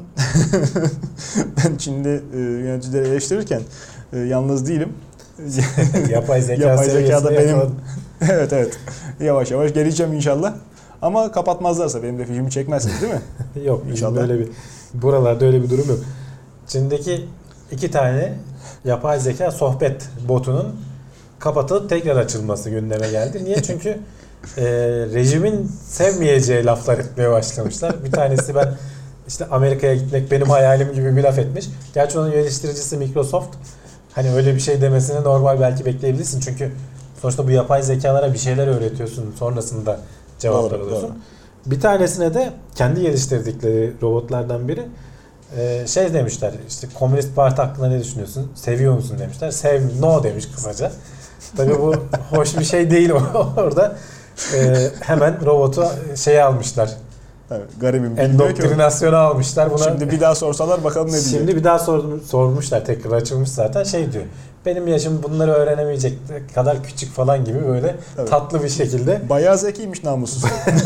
[1.57, 3.61] ben Çin'de e, yöneticileri eleştirirken
[4.13, 4.93] e, yalnız değilim.
[6.11, 7.57] Yapay zeka Yapay seviyesine zekada benim
[8.31, 8.79] evet evet
[9.21, 10.55] yavaş yavaş geleceğim inşallah.
[11.03, 13.21] Ama kapatmazlarsa benim de filmi çekmezsiniz değil mi?
[13.65, 14.17] Yok İnşallah.
[14.17, 14.49] böyle bir
[14.95, 15.99] buralarda öyle bir durum yok.
[16.67, 17.27] Çin'deki
[17.73, 18.35] iki tane
[18.85, 20.77] yapay zeka sohbet botunun
[21.41, 23.45] kapatılıp tekrar açılması gündeme geldi.
[23.45, 23.63] Niye?
[23.63, 23.89] Çünkü
[24.57, 24.65] e,
[25.15, 28.05] rejimin sevmeyeceği laflar etmeye başlamışlar.
[28.05, 28.75] Bir tanesi ben
[29.29, 31.67] işte Amerika'ya gitmek benim hayalim gibi bir laf etmiş.
[31.95, 33.57] Gerçi onun geliştiricisi Microsoft.
[34.13, 36.41] Hani öyle bir şey demesini normal belki bekleyebilirsin.
[36.41, 36.73] Çünkü
[37.23, 39.35] sonuçta bu yapay zekalara bir şeyler öğretiyorsun.
[39.39, 40.01] Sonrasında
[40.39, 41.09] cevaplar Doğru, alıyorsun.
[41.09, 41.17] doğru.
[41.67, 44.83] Bir tanesine de kendi geliştirdikleri robotlardan biri
[45.57, 48.53] e, şey demişler işte Komünist Parti hakkında ne düşünüyorsun?
[48.55, 49.51] Seviyor musun demişler.
[49.51, 50.93] Sev no demiş kısaca.
[51.57, 51.95] Tabii bu
[52.31, 53.11] hoş bir şey değil
[53.57, 53.97] orada.
[54.55, 55.85] E, hemen robotu
[56.17, 56.91] şeye almışlar.
[57.51, 58.19] Evet, garibim.
[58.19, 59.71] Endoktrinasyona almışlar.
[59.71, 61.31] Buna Şimdi bir daha sorsalar bakalım ne diyecek.
[61.31, 64.25] Şimdi bir daha sordum, sormuşlar tekrar açılmış zaten şey diyor.
[64.67, 66.19] Benim yaşım bunları öğrenemeyecek
[66.55, 68.31] kadar küçük falan gibi böyle Evet.
[68.31, 70.45] tatlı bir şekilde Bayağı zekiymiş namussuz.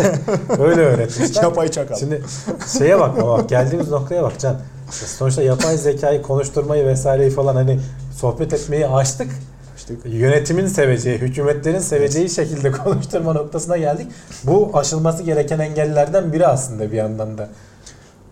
[0.59, 1.43] öyle öğretmişler.
[1.43, 1.97] Yapay çakal.
[1.97, 2.23] Şimdi
[2.79, 4.57] şeye bak bak geldiğimiz noktaya bak Can.
[4.91, 7.81] Sonuçta yapay zekayı konuşturmayı vesaireyi falan hani
[8.17, 9.29] sohbet etmeyi açtık.
[9.91, 14.07] İşte Yönetimin seveceği, hükümetlerin seveceği şekilde konuşturma noktasına geldik.
[14.45, 17.49] Bu aşılması gereken engellerden biri aslında bir yandan da.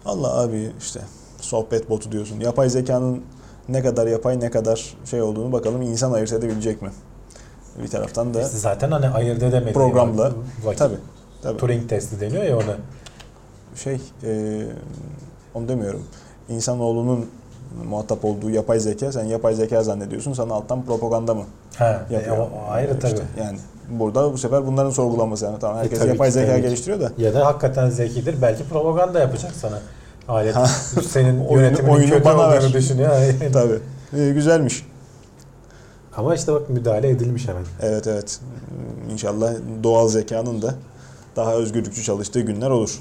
[0.04, 1.00] Allah abi işte
[1.40, 2.40] sohbet botu diyorsun.
[2.40, 3.22] Yapay zekanın
[3.68, 6.90] ne kadar yapay ne kadar şey olduğunu bakalım insan ayırt edebilecek mi?
[7.82, 10.24] Bir taraftan da İşte zaten hani ayırt edemediği Programla.
[10.24, 10.94] vakit- vakit tabi
[11.42, 12.76] tabi Turing testi deniyor ya ona.
[13.76, 14.62] şey e,
[15.54, 16.02] onu demiyorum.
[16.48, 17.26] İnsanoğlunun
[17.88, 21.42] muhatap olduğu yapay zeka sen yapay zeka zannediyorsun sana alttan propaganda mı
[21.76, 22.38] Ha, e, yapıyor?
[22.38, 23.44] o, o ayrı İşte tabii.
[23.44, 23.58] yani
[23.90, 27.34] burada bu sefer bunların sorgulanması yani tamam herkes tabii yapay ki, zeka geliştiriyor da Ya
[27.34, 28.42] da hakikaten zekidir.
[28.42, 29.78] Belki propaganda yapacak sana.
[30.28, 30.56] Alet
[31.08, 32.72] senin yönetiminin oyunu kötü bana olduğunu ver.
[32.72, 33.10] düşünüyor.
[33.52, 33.78] Tabii.
[34.16, 34.86] Ee, güzelmiş.
[36.16, 37.62] Ama işte bak müdahale edilmiş hemen.
[37.82, 38.40] Evet evet.
[39.12, 40.74] İnşallah doğal zekanın da
[41.36, 43.00] daha özgürlükçü çalıştığı günler olur.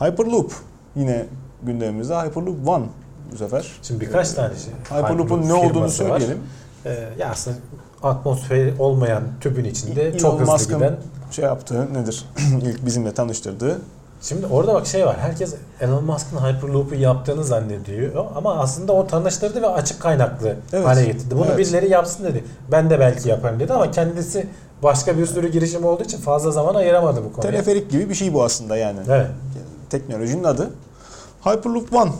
[0.00, 0.52] Hyperloop
[0.96, 1.26] yine
[1.62, 2.84] gündemimizde Hyperloop One
[3.32, 3.66] bu sefer.
[3.82, 4.98] Şimdi birkaç tane şey.
[4.98, 5.88] Hyperloop'un ne olduğunu var.
[5.88, 6.38] söyleyelim.
[6.86, 7.56] Ee, ya aslında
[8.02, 10.96] atmosferi olmayan tüpün içinde Elon çok hızlı Musk'ın giden.
[11.30, 12.24] şey yaptığı nedir?
[12.62, 13.78] İlk bizimle tanıştırdığı.
[14.22, 15.16] Şimdi orada bak şey var.
[15.20, 20.86] Herkes Elon Musk'ın Hyperloop'u yaptığını zannediyor ama aslında o tanıştırdı ve açık kaynaklı Evet.
[20.86, 21.34] hale getirdi.
[21.36, 21.58] Bunu Evet.
[21.58, 22.44] birileri yapsın dedi.
[22.72, 24.46] Ben de belki yaparım dedi ama kendisi
[24.82, 27.52] başka bir sürü girişim olduğu için fazla zaman ayıramadı bu konuya.
[27.52, 28.98] Teleferik gibi bir şey bu aslında yani.
[29.08, 29.26] Evet.
[29.90, 30.70] Teknolojinin adı.
[31.44, 32.10] Hyperloop One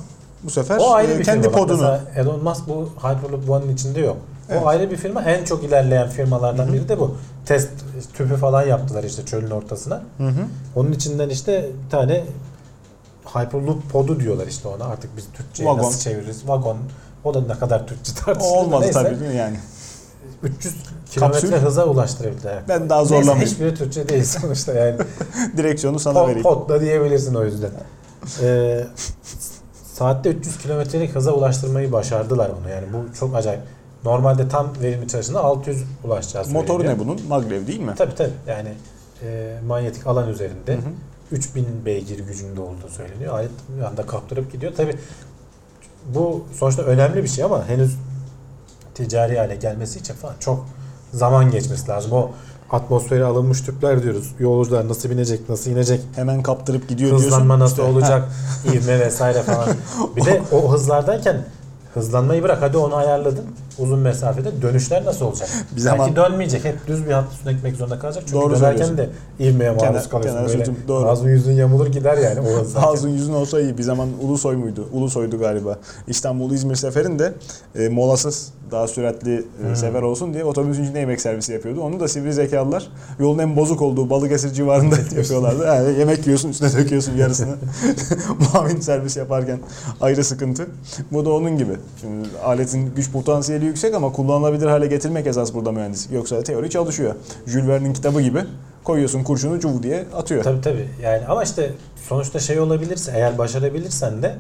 [0.45, 1.53] bu sefer O ayrı e, bir kendi firma.
[1.53, 1.77] Bak podunu.
[1.83, 4.17] Mesela Elon Musk bu Hyperloop One'ın içinde yok.
[4.51, 4.63] Evet.
[4.65, 5.23] O ayrı bir firma.
[5.23, 7.17] En çok ilerleyen firmalardan biri de bu.
[7.47, 7.69] Test
[8.15, 10.03] tüpü falan yaptılar işte çölün ortasına.
[10.19, 10.41] Hı hı.
[10.77, 12.25] Onun içinden işte bir tane
[13.25, 14.85] Hyperloop podu diyorlar işte ona.
[14.85, 15.83] Artık biz Türkçe'ye Vagon.
[15.83, 16.49] nasıl çeviririz?
[16.49, 16.77] Vagon.
[17.25, 18.55] O da ne kadar Türkçe tartışılır.
[18.57, 19.03] olmadı Neyse.
[19.03, 19.57] tabii değil mi yani.
[20.43, 20.75] 300
[21.11, 22.63] kilometre hıza ulaştırabildiler.
[22.69, 23.51] Ben daha Neyse zorlamayayım.
[23.51, 24.97] hiçbiri Türkçe değil sonuçta yani.
[25.57, 26.43] Direksiyonu sana Pod, vereyim.
[26.43, 27.71] pod da diyebilirsin o yüzden.
[28.43, 28.85] Ee,
[30.01, 32.71] saatte 300 kilometrelik hıza ulaştırmayı başardılar bunu.
[32.71, 33.61] Yani bu çok acayip.
[34.05, 36.53] Normalde tam verimli çalıştığında 600 ulaşacağız.
[36.53, 37.21] Motoru ne bunun?
[37.29, 37.93] Maglev değil mi?
[37.99, 38.33] Tabii tabii.
[38.47, 38.69] Yani
[39.23, 40.91] e, manyetik alan üzerinde Hı hı.
[41.33, 43.35] 3000 beygir gücünde olduğu söyleniyor.
[43.35, 44.73] Alet bir anda kaptırıp gidiyor.
[44.77, 44.97] Tabii
[46.15, 47.97] bu sonuçta önemli bir şey ama henüz
[48.95, 50.67] ticari hale gelmesi için falan çok
[51.13, 52.13] zaman geçmesi lazım.
[52.13, 52.31] O
[52.73, 54.35] atmosfere alınmış tüpler diyoruz.
[54.39, 57.27] Yolcular nasıl binecek, nasıl inecek, Hemen kaptırıp gidiyor diyorsun.
[57.27, 58.29] hızlanma nasıl İşte, olacak,
[58.75, 59.69] ivme vesaire falan.
[60.17, 61.45] Bir de o hızlardayken
[61.95, 63.45] hızlanmayı bırak hadi onu ayarladın.
[63.81, 65.49] Uzun mesafede dönüşler nasıl olacak?
[65.71, 66.65] Bir Belki zaman- dönmeyecek.
[66.65, 68.23] Hep düz bir hat üstüne gitmek zorunda kalacak.
[68.27, 69.09] Çünkü Doğru dönerken de
[69.41, 70.47] ivmeye maruz Kenar- kalıyorsun.
[70.49, 71.09] kenar Böyle doğru.
[71.09, 72.41] ağzın yüzün yamulur gider yani.
[72.77, 73.79] Ağzın yüzün olsa iyi.
[73.79, 74.89] Bir zaman Ulusoy muydu?
[74.93, 75.79] Ulusoy'du galiba.
[76.07, 77.33] İstanbul-İzmir seferinde
[77.79, 79.77] e, molasız daha süratli e, Hmm.
[79.77, 81.81] sefer olsun diye otobüsün içinde yemek servisi yapıyordu.
[81.81, 82.89] Onu da sivri zekalılar
[83.19, 85.67] yolun en bozuk olduğu Balıkesir civarında yapıyorlardı.
[85.67, 87.55] Yani yemek yiyorsun üstüne döküyorsun yarısını.
[88.55, 89.59] Muavin servis yaparken
[90.01, 90.67] ayrı sıkıntı.
[91.13, 91.73] Bu da onun gibi.
[92.01, 96.13] Şimdi aletin güç potansiyeli yüksek ama kullanılabilir hale getirmek esas burada mühendislik.
[96.13, 97.15] Yoksa teori çalışıyor.
[97.47, 98.45] Jules Verne'in kitabı gibi
[98.85, 100.45] koyuyorsun kurşunu cuv diye atıyor.
[100.45, 100.89] Tabii tabii.
[101.03, 101.71] Yani ama işte
[102.09, 104.37] sonuçta şey olabilirse eğer başarabilirsen de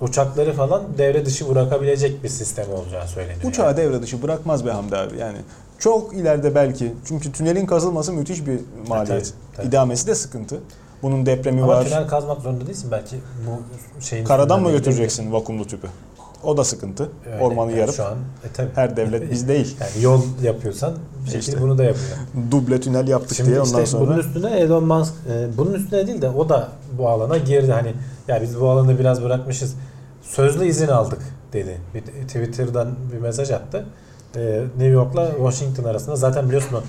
[0.00, 3.44] uçakları falan devre dışı bırakabilecek bir sistem olacağı söyleniyor.
[3.44, 5.38] Uçağı devre dışı bırakmaz be Hamdi abi yani.
[5.78, 6.92] Çok ileride belki.
[7.04, 9.24] Çünkü tünelin kazılması müthiş bir maliyet.
[9.24, 9.66] tabii, tabii.
[9.66, 10.60] İdamesi de sıkıntı.
[11.02, 11.84] Bunun depremi Ama var.
[11.84, 13.62] tünel kazmak zorunda değilsin belki bu
[14.02, 15.88] şeyin Karadan mı de götüreceksin vakumlu tüpü?
[16.44, 17.08] O da sıkıntı.
[17.32, 17.42] Öyle.
[17.44, 17.94] Ormanı Yani yarıp.
[17.94, 18.68] Şu an e, tabii.
[18.74, 19.76] Her devlet biz değil.
[19.80, 20.92] Yani yol yapıyorsan
[21.24, 21.60] bir şekilde İşte.
[21.62, 22.06] bunu da yapıyor.
[22.50, 24.06] Duble tünel yaptık Şimdi diye işte ondan sonra.
[24.06, 27.72] bunun üstüne Elon Musk e, bunun üstüne değil de o da bu alana girdi.
[27.72, 27.94] Hani
[28.28, 29.74] ya biz bu alanı biraz bırakmışız.
[30.22, 31.18] Sözlü izin aldık
[31.52, 31.78] dedi.
[31.94, 33.84] Bir Twitter'dan bir mesaj attı.
[34.36, 34.40] E,
[34.78, 36.80] New York'la Washington arasında zaten biliyorsun o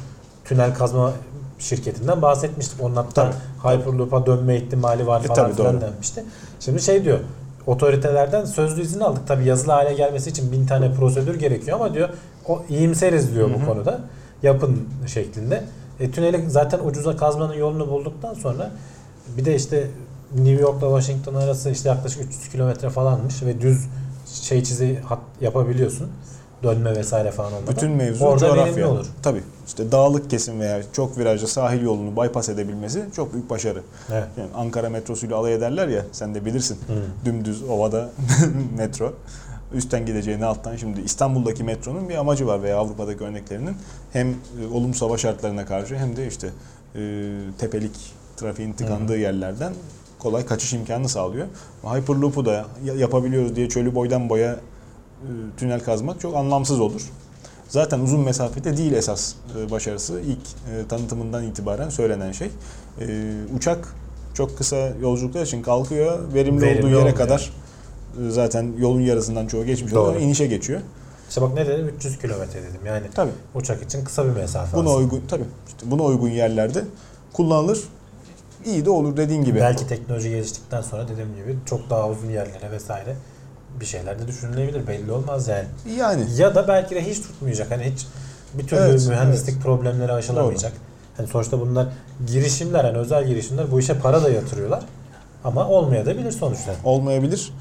[0.45, 1.11] tünel kazma
[1.59, 2.81] şirketinden bahsetmiştik.
[2.83, 3.33] Onun hatta
[3.63, 5.81] Hyperloop'a dönme ihtimali var E, falan filan doğru.
[5.81, 6.23] denmişti.
[6.59, 7.19] Şimdi şey diyor
[7.67, 9.27] otoritelerden sözlü izin aldık.
[9.27, 12.09] Tabii yazılı hale gelmesi için bin tane prosedür gerekiyor ama diyor
[12.47, 13.61] o iyimseriz diyor Hı hı.
[13.61, 13.99] bu konuda.
[14.43, 15.63] Yapın şeklinde.
[15.99, 18.71] E, tüneli zaten ucuza kazmanın yolunu bulduktan sonra
[19.37, 19.87] bir de işte
[20.35, 23.85] New York'la Washington arası işte yaklaşık 300 kilometre falanmış ve düz
[24.41, 26.07] şey çizi hat yapabiliyorsun.
[26.63, 27.75] Dönme vesaire falan olmadan.
[27.75, 28.89] Bütün mevzu Orada coğrafya.
[28.89, 29.05] olur.
[29.23, 29.43] Tabii.
[29.67, 33.81] İşte dağlık kesim veya çok virajlı sahil yolunu bypass edebilmesi çok büyük başarı.
[34.11, 34.27] Evet.
[34.37, 36.75] Yani Ankara metrosuyla alay ederler ya sen de bilirsin.
[36.87, 37.25] Hı.
[37.25, 38.09] Dümdüz ovada
[38.77, 39.13] metro.
[39.73, 40.75] Üstten gideceğini alttan.
[40.75, 43.75] Şimdi İstanbul'daki metronun bir amacı var veya Avrupa'daki örneklerinin
[44.13, 44.33] hem e,
[44.73, 46.47] olumsuz hava şartlarına karşı hem de işte
[46.95, 46.99] e,
[47.57, 47.91] tepelik
[48.37, 49.73] trafiğin tıkandığı yerlerden
[50.19, 51.47] kolay kaçış imkanı sağlıyor.
[51.83, 54.55] Hyperloop'u da ya- yapabiliyoruz diye çölü boydan boya
[55.57, 57.01] tünel kazmak çok anlamsız olur.
[57.69, 60.19] Zaten uzun mesafede değil esas e, başarısı.
[60.19, 62.51] İlk e, tanıtımından itibaren söylenen şey.
[63.01, 63.95] E, uçak
[64.33, 66.33] çok kısa yolculuklar için kalkıyor.
[66.33, 67.15] Verimli, Verimli olduğu yere olmuyor.
[67.17, 67.53] kadar
[68.27, 70.21] e, zaten yolun yarısından çoğu geçmiş oluyor.
[70.21, 70.81] inişe geçiyor.
[71.29, 72.81] İşte bak ne dedim 300 kilometre dedim.
[72.85, 73.31] Yani Tabii.
[73.55, 74.97] uçak için kısa bir mesafe Buna aslında.
[74.97, 75.45] uygun tabii.
[75.67, 76.83] İşte buna uygun yerlerde
[77.33, 77.79] kullanılır.
[78.65, 79.59] İyi de olur dediğin gibi.
[79.59, 83.15] Belki teknoloji geliştikten sonra dediğim gibi çok daha uzun yerlere vesaire
[83.79, 84.87] bir şeyler de düşünülebilir.
[84.87, 85.65] Belli olmaz yani.
[85.97, 87.71] Yani Ya da belki de hiç tutmayacak.
[87.71, 88.07] Hani hiç
[88.53, 90.73] bir türlü Evet, mühendislik problemleri aşılamayacak.
[91.17, 91.87] Hani sonuçta bunlar
[92.27, 94.83] girişimler, hani özel girişimler bu işe para da yatırıyorlar.
[95.43, 96.75] Ama olmaya da bilir sonuçta.
[96.83, 97.53] olmayabilir.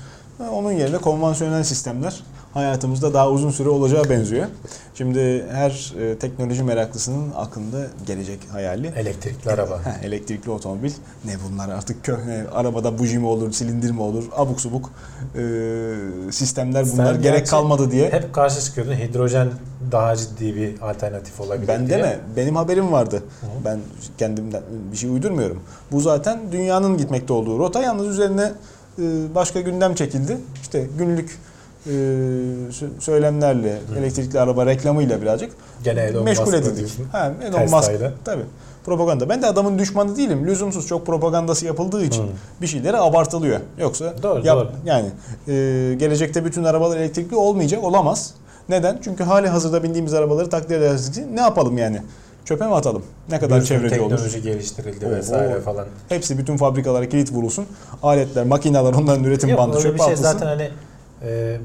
[0.52, 2.22] Onun yerine konvansiyonel sistemler
[2.54, 4.46] hayatımızda daha uzun süre olacağı benziyor.
[4.94, 9.80] Şimdi her e, teknoloji meraklısının aklında gelecek hayali Elektrikli araba.
[9.84, 10.92] Heh, elektrikli otomobil.
[11.24, 14.90] Ne bunlar artık köhne, arabada buji mi olur, silindir mi olur, abuk subuk
[15.36, 15.42] e,
[16.30, 18.12] sistemler bunlar Sen gerek kalmadı diye.
[18.12, 18.92] Hep karşı çıkıyordun.
[18.94, 19.48] Hidrojen
[19.92, 21.98] daha ciddi bir alternatif olabilir Ben diye.
[21.98, 23.22] deme, benim haberim vardı.
[23.64, 23.78] Ben
[24.18, 25.60] kendimden bir şey uydurmuyorum.
[25.92, 27.82] Bu zaten dünyanın gitmekte olduğu rota.
[27.82, 28.52] Yalnız üzerine
[28.98, 29.02] e,
[29.34, 30.38] başka gündem çekildi.
[30.62, 31.38] İşte günlük
[31.86, 31.90] e,
[32.70, 35.52] sö- söylemlerle, elektrikli araba reklamıyla birazcık
[35.84, 36.92] Gene Elon meşgul edildik.
[37.12, 37.74] Ha, Elon Musk.
[37.74, 38.12] Tesla'yla.
[38.24, 38.42] Tabii.
[38.86, 39.28] Propaganda.
[39.28, 40.46] Ben de adamın düşmanı değilim.
[40.46, 42.28] Lüzumsuz çok propagandası yapıldığı için Hı.
[42.62, 43.60] bir şeyleri abartılıyor.
[43.78, 44.68] Yoksa Doğru, yap- doğru.
[44.84, 45.06] yani
[45.48, 45.52] e,
[45.98, 48.34] gelecekte bütün arabalar elektrikli olmayacak, olamaz.
[48.68, 48.98] Neden?
[49.04, 52.02] Çünkü hali hazırda bindiğimiz arabaları takdir ederiz için ne yapalım yani?
[52.44, 53.02] Çöpe mi atalım?
[53.30, 54.10] Ne kadar çevreci olur?
[54.10, 55.10] teknoloji geliştirildi Oo.
[55.10, 55.86] vesaire falan.
[56.08, 57.66] Hepsi bütün fabrikalara kilit vurulsun.
[58.02, 60.22] Aletler, makineler, onların üretim Yok, bandı çöpe şey atılsın.
[60.22, 60.70] zaten hani
[61.22, 61.59] e,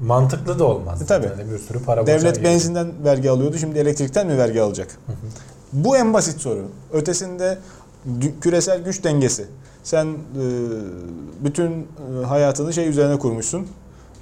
[0.00, 1.02] mantıklı da olmaz.
[1.02, 1.26] E, tabii.
[1.26, 3.58] Hani bir sürü para Devlet benzinden vergi alıyordu.
[3.58, 4.98] Şimdi elektrikten mi vergi alacak?
[5.72, 6.62] Bu en basit soru.
[6.92, 7.58] Ötesinde
[8.40, 9.46] küresel güç dengesi.
[9.82, 10.14] Sen e,
[11.44, 13.66] bütün e, hayatını şey üzerine kurmuşsun.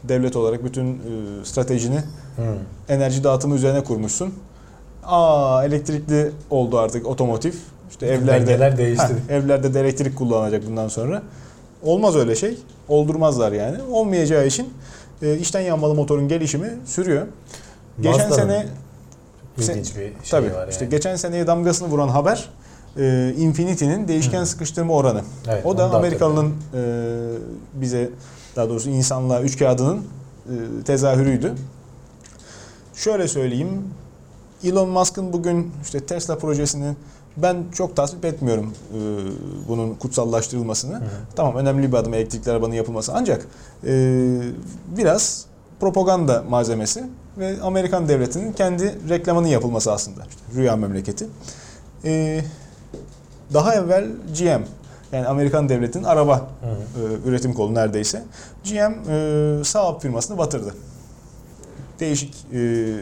[0.05, 0.99] Devlet olarak bütün e,
[1.45, 1.99] stratejini
[2.37, 2.43] Hı.
[2.89, 4.35] enerji dağıtımı üzerine kurmuşsun.
[5.05, 7.53] Aa elektrikli oldu artık otomotiv.
[7.91, 9.17] İşte Bütün evlerde değişti.
[9.29, 11.23] Heh, evlerde de elektrik kullanacak bundan sonra.
[11.83, 12.59] Olmaz öyle şey.
[12.89, 13.83] Oldurmazlar yani.
[13.91, 14.75] Olmayacağı için
[15.23, 17.27] e, içten yanmalı motorun gelişimi sürüyor.
[18.01, 18.67] Geçen sene
[19.59, 20.91] ilginç bir şey tabii var işte yani.
[20.91, 22.49] geçen seneye damgasını vuran haber
[22.99, 25.23] e, Infinity'nin değişken sıkıştırma oranı.
[25.49, 26.83] Evet, o da Amerikalı'nın e,
[27.75, 28.11] bize
[28.57, 31.55] daha doğrusu insanlığa üç kağıdının e, tezahürüydü.
[32.95, 33.69] Şöyle söyleyeyim.
[34.65, 36.95] Elon Musk'ın bugün işte Tesla projesini
[37.37, 38.99] ben çok tasvip etmiyorum e,
[39.69, 40.95] bunun kutsallaştırılmasını.
[40.95, 41.09] Hı hı.
[41.37, 43.47] Tamam önemli bir adım elektrikli arabanın yapılması ancak
[43.87, 43.93] e,
[44.97, 45.47] biraz
[45.81, 47.05] propaganda malzemesi
[47.39, 50.21] ve Amerikan devletinin kendi reklamının yapılması aslında.
[50.31, 51.27] İşte rüya memleketi.
[52.05, 52.41] E,
[53.55, 54.07] daha evvel
[54.39, 54.63] GM
[55.13, 57.09] yani Amerikan devletinin araba Hı hı.
[57.25, 58.25] e, üretim kolu neredeyse.
[58.65, 60.75] GM e, Saab firmasını batırdı.
[62.01, 62.95] Değişik e,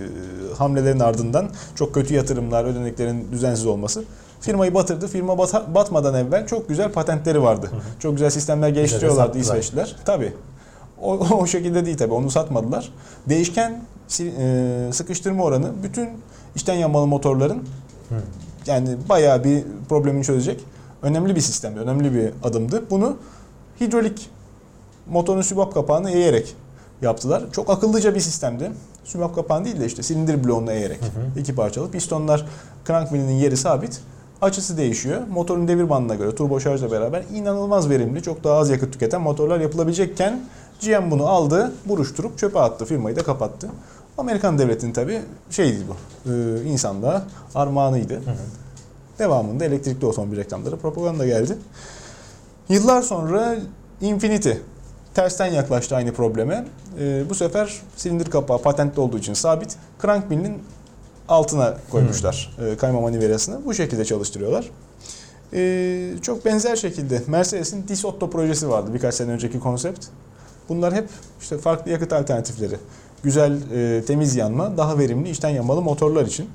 [0.58, 4.04] hamlelerin ardından çok kötü yatırımlar, ödeneklerin düzensiz olması
[4.44, 5.08] firmayı batırdı.
[5.08, 7.70] Firma bata- batmadan evvel çok güzel patentleri vardı.
[7.98, 9.38] Çok güzel sistemler geliştiriyorlardı.
[9.38, 9.96] İsveçliler.
[10.04, 10.32] Tabii.
[11.02, 12.14] O, o şekilde değil tabii.
[12.14, 12.92] Onu satmadılar.
[13.28, 13.82] Değişken
[14.20, 16.08] e, sıkıştırma oranı bütün
[16.54, 17.58] içten yanmalı motorların
[18.08, 18.14] Hı.
[18.66, 20.60] yani bayağı bir problemini çözecek.
[21.02, 22.84] Önemli bir sistemdi, önemli bir adımdı.
[22.90, 23.16] Bunu
[23.80, 24.30] hidrolik
[25.10, 26.54] motorun sübap kapağını eğerek
[27.02, 27.42] yaptılar.
[27.52, 28.72] Çok akıllıca bir sistemdi.
[29.04, 31.00] Sübap kapağını değil de işte silindir bloğunu eğerek.
[31.00, 31.40] Hı hı.
[31.40, 31.90] iki parçalı.
[31.90, 32.46] Pistonlar
[32.86, 34.00] crank millinin yeri sabit.
[34.44, 35.22] Açısı değişiyor.
[35.30, 39.60] Motorun devir bandına göre turbo şarjla beraber inanılmaz verimli, çok daha az yakıt tüketen motorlar
[39.60, 40.40] yapılabilecekken
[40.82, 42.84] GM bunu aldı, buruşturup çöpe attı.
[42.84, 43.68] Firmayı da kapattı.
[44.18, 45.94] Amerikan devletinin tabii şeydi bu.
[46.30, 47.22] E, insanlığa
[47.54, 48.14] armağanıydı.
[48.14, 48.34] Hı hı.
[49.18, 51.58] Devamında elektrikli otomobil reklamları propaganda geldi.
[52.68, 53.56] Yıllar sonra
[54.00, 54.50] Infinity
[55.14, 56.64] tersten yaklaştı aynı probleme.
[57.00, 59.76] Ee, bu sefer silindir kapağı patentli olduğu için sabit.
[60.02, 60.58] Crank millin
[61.28, 63.64] altına koymuşlar e, kayma manivelasını.
[63.64, 64.70] Bu şekilde çalıştırıyorlar.
[65.54, 70.06] Ee, çok benzer şekilde Mercedes'in Disotto projesi vardı birkaç sene önceki konsept.
[70.68, 71.08] Bunlar hep
[71.40, 72.76] işte farklı yakıt alternatifleri.
[73.22, 76.48] Güzel, e, temiz yanma, daha verimli içten yanmalı motorlar için.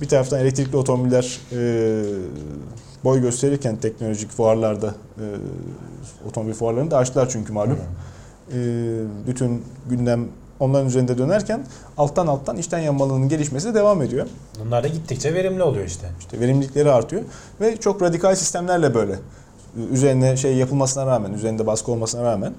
[0.00, 2.04] Bir taraftan elektrikli otomobiller e,
[3.04, 5.24] boy gösterirken teknolojik fuarlarda, e,
[6.28, 7.78] otomobil fuarlarını da açtılar çünkü malum.
[8.52, 8.58] E,
[9.26, 10.28] bütün gündem
[10.62, 14.26] onların üzerinde dönerken alttan alttan içten yanmalının gelişmesi de devam ediyor.
[14.64, 16.06] Bunlar da gittikçe verimli oluyor işte.
[16.18, 17.22] İşte verimlilikleri artıyor
[17.60, 19.18] ve çok radikal sistemlerle böyle
[19.90, 22.54] üzerine şey yapılmasına rağmen, üzerinde baskı olmasına rağmen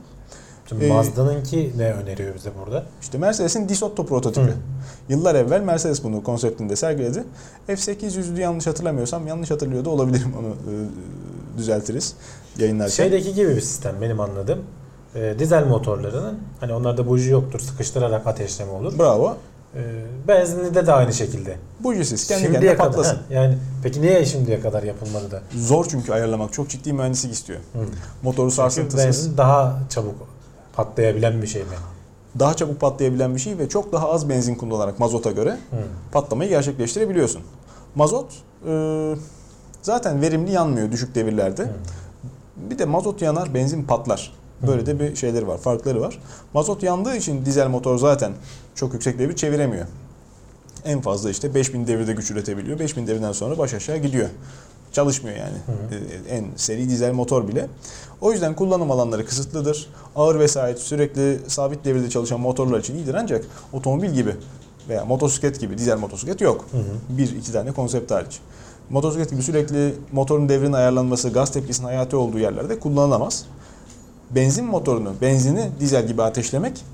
[0.69, 2.83] Şimdi Ee, Mazda'nınki ne öneriyor bize burada?
[3.01, 4.47] işte Mercedes'in Disotto prototipi.
[4.47, 4.55] Hı.
[5.09, 7.23] Yıllar evvel Mercedes bunu konseptinde sergiledi.
[7.69, 10.73] F800'lü yanlış hatırlamıyorsam yanlış hatırlıyor da olabilirim onu e,
[11.57, 12.15] düzeltiriz
[12.57, 12.95] yayınlarken.
[12.95, 14.59] Şeydeki gibi bir sistem benim anladığım.
[15.15, 18.99] Ee, dizel motorlarının hani onlarda buji yoktur sıkıştırarak ateşleme olur.
[18.99, 19.37] Bravo.
[19.75, 19.79] Ee,
[20.27, 21.57] benzinlide de aynı şekilde.
[21.79, 22.89] Bujisiz kendi şimdiye kendine kadar.
[22.91, 23.15] patlasın.
[23.15, 25.41] heh, yani peki niye şimdiye kadar yapılmadı da?
[25.55, 26.53] Zor çünkü ayarlamak.
[26.53, 27.59] Çok ciddi mühendislik istiyor.
[27.73, 27.79] Hı.
[28.23, 30.15] Motoru sarsıntısız, benzin daha çabuk
[30.75, 31.67] patlayabilen bir şey mi?
[32.39, 35.77] daha çabuk patlayabilen bir şey ve çok daha az benzin kullanarak mazota göre Hı.
[36.11, 37.41] patlamayı gerçekleştirebiliyorsun.
[37.95, 38.33] Mazot
[38.67, 39.15] e,
[39.81, 41.63] zaten verimli yanmıyor düşük devirlerde.
[41.63, 41.69] Hı.
[42.69, 44.33] Bir de mazot yanar, benzin patlar.
[44.67, 46.19] Böyle de bir şeyleri var, farkları var.
[46.53, 48.33] Mazot yandığı için dizel motor zaten
[48.75, 49.85] çok yüksek devir çeviremiyor.
[50.85, 52.79] En fazla işte 5000 devirde güç üretebiliyor.
[52.79, 54.29] 5000 devirden sonra baş aşağı gidiyor.
[54.91, 55.57] çalışmıyor yani.
[55.91, 57.67] Ee, En seri dizel motor bile.
[58.21, 59.87] O yüzden kullanım alanları kısıtlıdır.
[60.15, 64.35] Ağır vesayet sürekli sabit devirde çalışan motorlar için iyidir ancak otomobil gibi
[64.89, 66.65] veya motosiklet gibi dizel motosiklet yok.
[67.09, 68.39] Bir iki tane konsept hariç.
[68.89, 73.45] Motosiklet gibi sürekli motorun devrinin ayarlanması, gaz tepkisinin hayati olduğu yerlerde kullanılamaz.
[74.35, 76.85] Benzin motorunu, benzini dizel gibi ateşlemek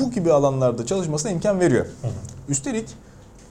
[0.00, 1.86] bu gibi alanlarda çalışmasına imkan veriyor.
[2.48, 2.88] Üstelik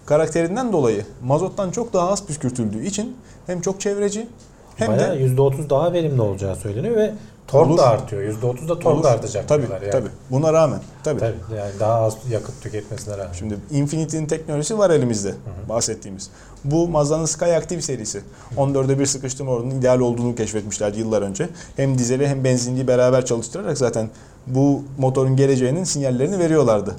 [0.06, 3.16] karakterinden dolayı mazottan çok daha az püskürtüldüğü için
[3.48, 4.28] hem çok çevreci
[4.76, 7.14] hem Bayağı de %30 daha verimli olacağı söyleniyor ve
[7.48, 7.78] tork Olur.
[7.78, 8.22] da artıyor.
[8.42, 9.90] %30 da tork da artacak Tabii, yani.
[9.92, 10.10] tabii.
[10.32, 10.80] Buna rağmen.
[11.04, 11.20] Tabii.
[11.20, 13.34] Tabii, yani daha az yakıt tüketmesine rağmen.
[13.34, 15.34] Şimdi Infinity'nin teknolojisi var elimizde
[15.70, 16.30] bahsettiğimiz.
[16.64, 18.22] Bu Mazda'nın Skyactiv serisi.
[18.58, 21.50] 14'e bir sıkıştırma oranının ideal olduğunu keşfetmişlerdi yıllar önce.
[21.76, 24.10] Hem dizeli hem benzinliyi beraber çalıştırarak zaten
[24.48, 26.96] bu motorun geleceğinin sinyallerini veriyorlardı.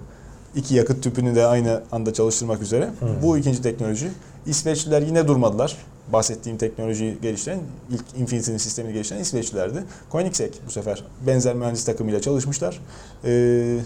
[0.55, 2.89] İki yakıt tüpünü de aynı anda çalıştırmak üzere.
[3.23, 4.09] Bu ikinci teknoloji.
[4.47, 5.77] İsveçliler yine durmadılar.
[6.13, 9.85] Bahsettiğim teknolojiyi geliştiren, ilk Infinity'nin sistemini geliştiren İsveçlilerdi.
[10.11, 12.81] Koenigsegg bu sefer benzer mühendis takımıyla çalışmışlar.
[13.25, 13.79] Ee,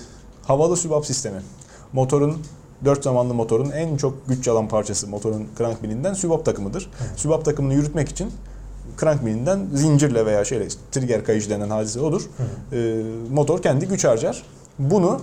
[0.45, 1.41] havalı sübap sistemi.
[1.93, 2.39] Motorun
[2.85, 6.91] dört zamanlı motorun en çok güç alan parçası motorun crank bilinden sübap takımıdır.
[7.16, 8.33] Sübap takımını yürütmek için
[9.01, 12.23] crank bilinden zincirle veya şeyle trigger kayıcı denen hadise odur.
[12.73, 13.03] Ee,
[13.33, 14.43] motor kendi güç harcar.
[14.79, 15.21] Bunu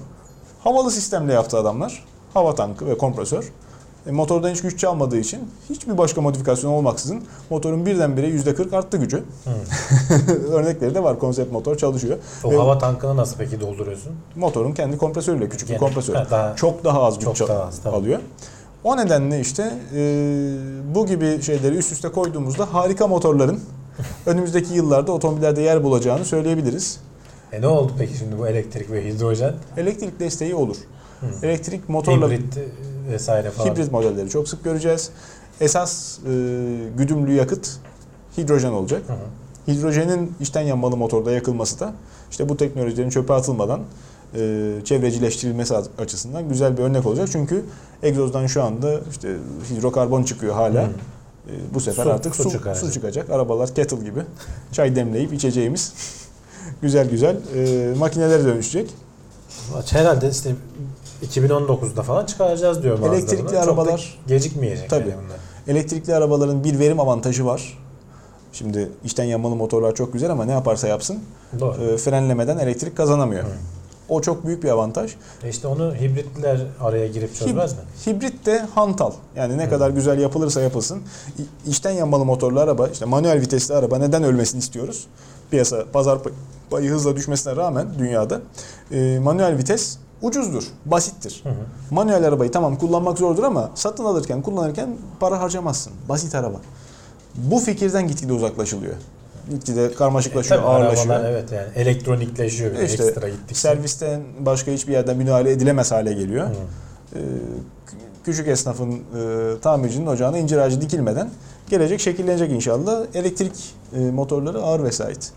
[0.60, 2.06] havalı sistemle yaptı adamlar.
[2.34, 3.52] Hava tankı ve kompresör.
[4.08, 5.40] E, motordan hiç güç çalmadığı için
[5.70, 9.24] hiçbir başka modifikasyon olmaksızın motorun birdenbire %40 arttı gücü.
[10.52, 11.20] Örnekleri de var.
[11.20, 12.18] Konsept motor çalışıyor.
[12.44, 14.12] O Ve hava tankını nasıl peki dolduruyorsun?
[14.36, 16.16] motorun kendi kompresörüyle küçük bir Gene- kompresör.
[16.16, 18.20] Ha, daha- çok daha az güç Çok daha az, alıyor.
[18.84, 20.00] O nedenle işte e,
[20.96, 23.60] bu gibi şeyleri üst üste koyduğumuzda harika motorların
[24.26, 27.00] önümüzdeki yıllarda otomobillerde yer bulacağını söyleyebiliriz.
[27.52, 29.54] E ne oldu peki şimdi bu elektrik ve hidrojen?
[29.78, 30.76] Elektrik desteği olur.
[31.44, 32.66] Elektrik motorla Hibrit e,
[33.12, 33.70] vesaire falan.
[33.70, 35.10] hibrit modelleri çok sık göreceğiz.
[35.62, 36.30] Esas e,
[36.98, 37.70] güdümlü yakıt
[38.38, 39.02] hidrojen olacak.
[39.08, 39.74] Hı hı.
[39.74, 41.94] Hidrojenin içten yanmalı motorda yakılması da
[42.32, 43.82] işte bu teknolojilerin çöpe atılmadan
[44.36, 47.30] e, çevrecileştirilmesi açısından güzel bir örnek olacak.
[47.32, 47.66] Çünkü
[48.04, 49.36] egzozdan şu anda işte
[49.70, 50.84] hidrokarbon çıkıyor hala.
[50.84, 50.88] Hı.
[51.48, 52.86] E, bu sefer Su- artık su su, çıkaracak.
[52.86, 53.30] su çıkacak.
[53.30, 54.20] Arabalar kettle gibi
[54.72, 55.94] çay demleyip içeceğimiz
[56.82, 58.94] güzel güzel e, makinelere dönüşecek.
[59.90, 60.56] Herhalde işte
[61.26, 63.16] 2019'da falan çıkaracağız diyor bazıları.
[63.16, 65.10] Elektrikli Çok arabalar- gecikmeyecek Tabii.
[65.10, 65.38] yani bunlar.
[65.68, 67.78] Elektrikli arabaların bir verim avantajı var.
[68.54, 71.20] Şimdi içten yanmalı motorlar çok güzel ama ne yaparsa yapsın
[71.60, 71.84] Doğru.
[71.84, 73.44] e, frenlemeden elektrik kazanamıyor.
[73.44, 73.48] Hı.
[74.10, 75.16] O çok büyük bir avantaj.
[75.44, 77.80] E işte onu hibritler araya girip çözmez mi?
[78.08, 79.12] Hibrit de hantal.
[79.36, 81.02] Yani ne kadar güzel yapılırsa yapılsın.
[81.68, 85.08] İçten yanmalı motorlu araba, işte manuel vitesli araba neden ölmesini istiyoruz?
[85.52, 86.34] Piyasa, pazar pay-
[86.70, 88.42] payı hızla düşmesine rağmen dünyada
[88.92, 91.40] e, manuel vites ucuzdur, basittir.
[91.44, 91.54] Hı hı.
[91.92, 94.90] Manuel arabayı tamam kullanmak zordur ama satın alırken, kullanırken
[95.20, 95.94] para harcamazsın.
[96.10, 96.62] Basit araba.
[97.36, 98.94] Bu fikirden gitgide uzaklaşılıyor.
[99.50, 101.16] Gitgide karmaşıklaşıyor, Tabii ağırlaşıyor.
[101.16, 103.56] arabalar evet yani elektronikleşiyor de İşte ekstra gittikçe.
[103.56, 106.48] Servisten başka hiçbir yerden müdahale edilemez hale geliyor.
[106.48, 106.54] Hı.
[107.16, 107.20] Ee,
[108.26, 109.00] küçük esnafın e,
[109.62, 111.30] tamircinin ocağına incir ağacı dikilmeden
[111.70, 113.06] gelecek şekillenecek inşallah.
[113.14, 115.32] Elektrik e, motorları ağır vesait.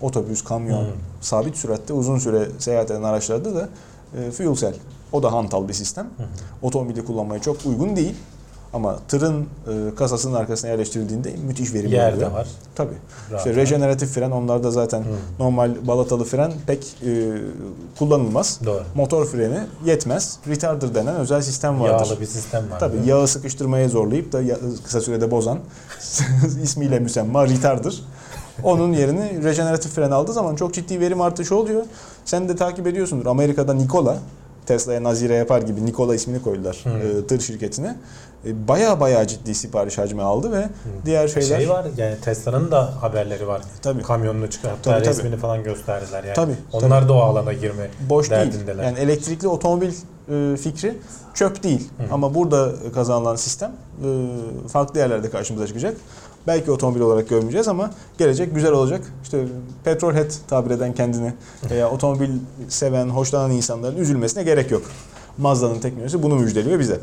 [0.00, 0.90] Otobüs, kamyon, Hı.
[1.20, 3.68] sabit süratte uzun süre seyahat eden araçlarda da
[4.16, 4.74] e, fuel cell.
[5.12, 6.04] O da hantal bir sistem.
[6.16, 6.26] Hı hı.
[6.62, 8.14] Otomobili kullanmaya çok uygun değil.
[8.72, 12.30] Ama tırın e, kasasının arkasına yerleştirildiğinde müthiş verimli Yer oluyor.
[12.30, 12.46] var.
[12.74, 12.94] Tabii.
[13.30, 15.04] Rahat İşte rejeneratif fren onlarda zaten Hı.
[15.38, 17.32] normal balatalı fren pek e,
[17.98, 18.60] kullanılmaz.
[18.64, 18.82] Doğru.
[18.94, 20.38] Motor freni yetmez.
[20.48, 22.06] Retarder denen özel sistem vardır.
[22.10, 22.80] Yağlı bir sistem var.
[22.80, 24.40] Tabii yağı sıkıştırmaya zorlayıp da
[24.84, 25.58] kısa sürede bozan
[26.62, 28.00] ismiyle müsemma retarder.
[28.62, 31.82] Onun yerini rejeneratif fren aldığı zaman çok ciddi verim artışı oluyor.
[32.24, 33.26] Sen de takip ediyorsundur.
[33.26, 34.18] Amerika'da Nikola,
[34.66, 36.90] Tesla'ya nazire yapar gibi Nikola ismini koydular Hı.
[36.90, 37.96] e, tır şirketine.
[38.46, 40.68] E, Baya baya ciddi sipariş hacmi aldı ve
[41.04, 41.58] diğer şeyler...
[41.58, 43.62] Şey var yani Tesla'nın da haberleri var.
[43.82, 44.02] Tabii.
[44.02, 44.70] Kamyonunu çıkar.
[44.70, 45.08] Hatta Tabii, tabii.
[45.08, 46.34] resmini falan gösterdiler yani.
[46.34, 48.52] Tabii, Onlar da o alana girme boş değil.
[48.82, 49.92] Yani elektrikli otomobil
[50.30, 50.98] e, fikri
[51.34, 51.90] çöp değil.
[52.10, 53.72] Ama burada kazanılan sistem
[54.04, 54.08] e,
[54.68, 55.96] farklı yerlerde karşımıza çıkacak.
[56.46, 59.12] Belki otomobil olarak görmeyeceğiz ama gelecek güzel olacak.
[59.22, 59.44] İşte
[59.84, 61.32] petrolhead tabir eden kendini
[61.70, 62.30] veya otomobil
[62.68, 64.82] seven, hoşlanan insanların üzülmesine gerek yok.
[65.38, 67.00] Mazda'nın teknolojisi bunu müjdeliyor bize.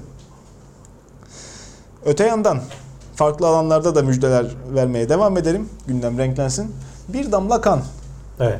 [2.06, 2.62] Öte yandan
[3.16, 5.70] farklı alanlarda da müjdeler vermeye devam edelim.
[5.88, 6.76] Gündem renklensin.
[7.08, 7.82] Bir damla kan.
[8.40, 8.60] Evet.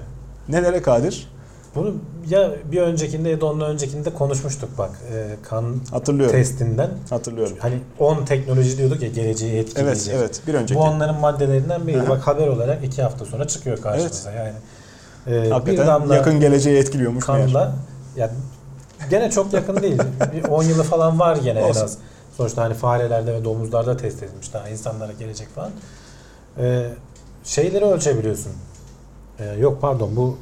[0.50, 1.34] Nelere kadir?
[1.76, 1.94] Bunu
[2.30, 4.90] ya bir öncekinde ya da ondan öncekinde konuşmuştuk bak.
[5.14, 6.36] Ee, kan Hatırlıyorum.
[6.36, 6.90] testinden.
[7.10, 7.58] Hatırlıyorum.
[7.60, 10.16] Hani 10 teknoloji diyorduk ya geleceği Evet, etkileyecek.
[10.18, 10.42] evet.
[10.48, 10.80] Bir önceki.
[10.80, 11.98] Bu onların maddelerinden biri.
[11.98, 12.10] Hı hı.
[12.10, 14.32] Bak haber olarak iki hafta sonra çıkıyor karşımıza.
[14.32, 14.52] Yani
[15.28, 17.44] e, bir Hakikaten damla yakın geleceği etkiliyormuş meğer.
[17.46, 17.76] kanla
[18.18, 18.32] ya
[19.10, 20.00] gene çok yakın değil.
[20.34, 21.84] Bir 10 yılı falan var gene en Olsun.
[21.84, 21.98] az.
[22.38, 25.72] Sonuçta hani farelerde ve domuzlarda test edilmiş daha insanlara gelecek falan.
[26.58, 26.88] e,
[27.44, 28.52] şeyleri ölçebiliyorsun.
[29.40, 30.38] E, yok pardon bu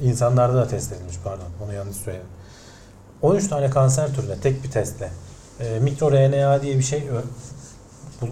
[0.00, 2.26] insanlarda da test edilmiş pardon onu yanlış söyledim.
[3.22, 5.08] 13 tane kanser türüne tek bir testle
[5.60, 7.02] e, mikro RNA diye bir şey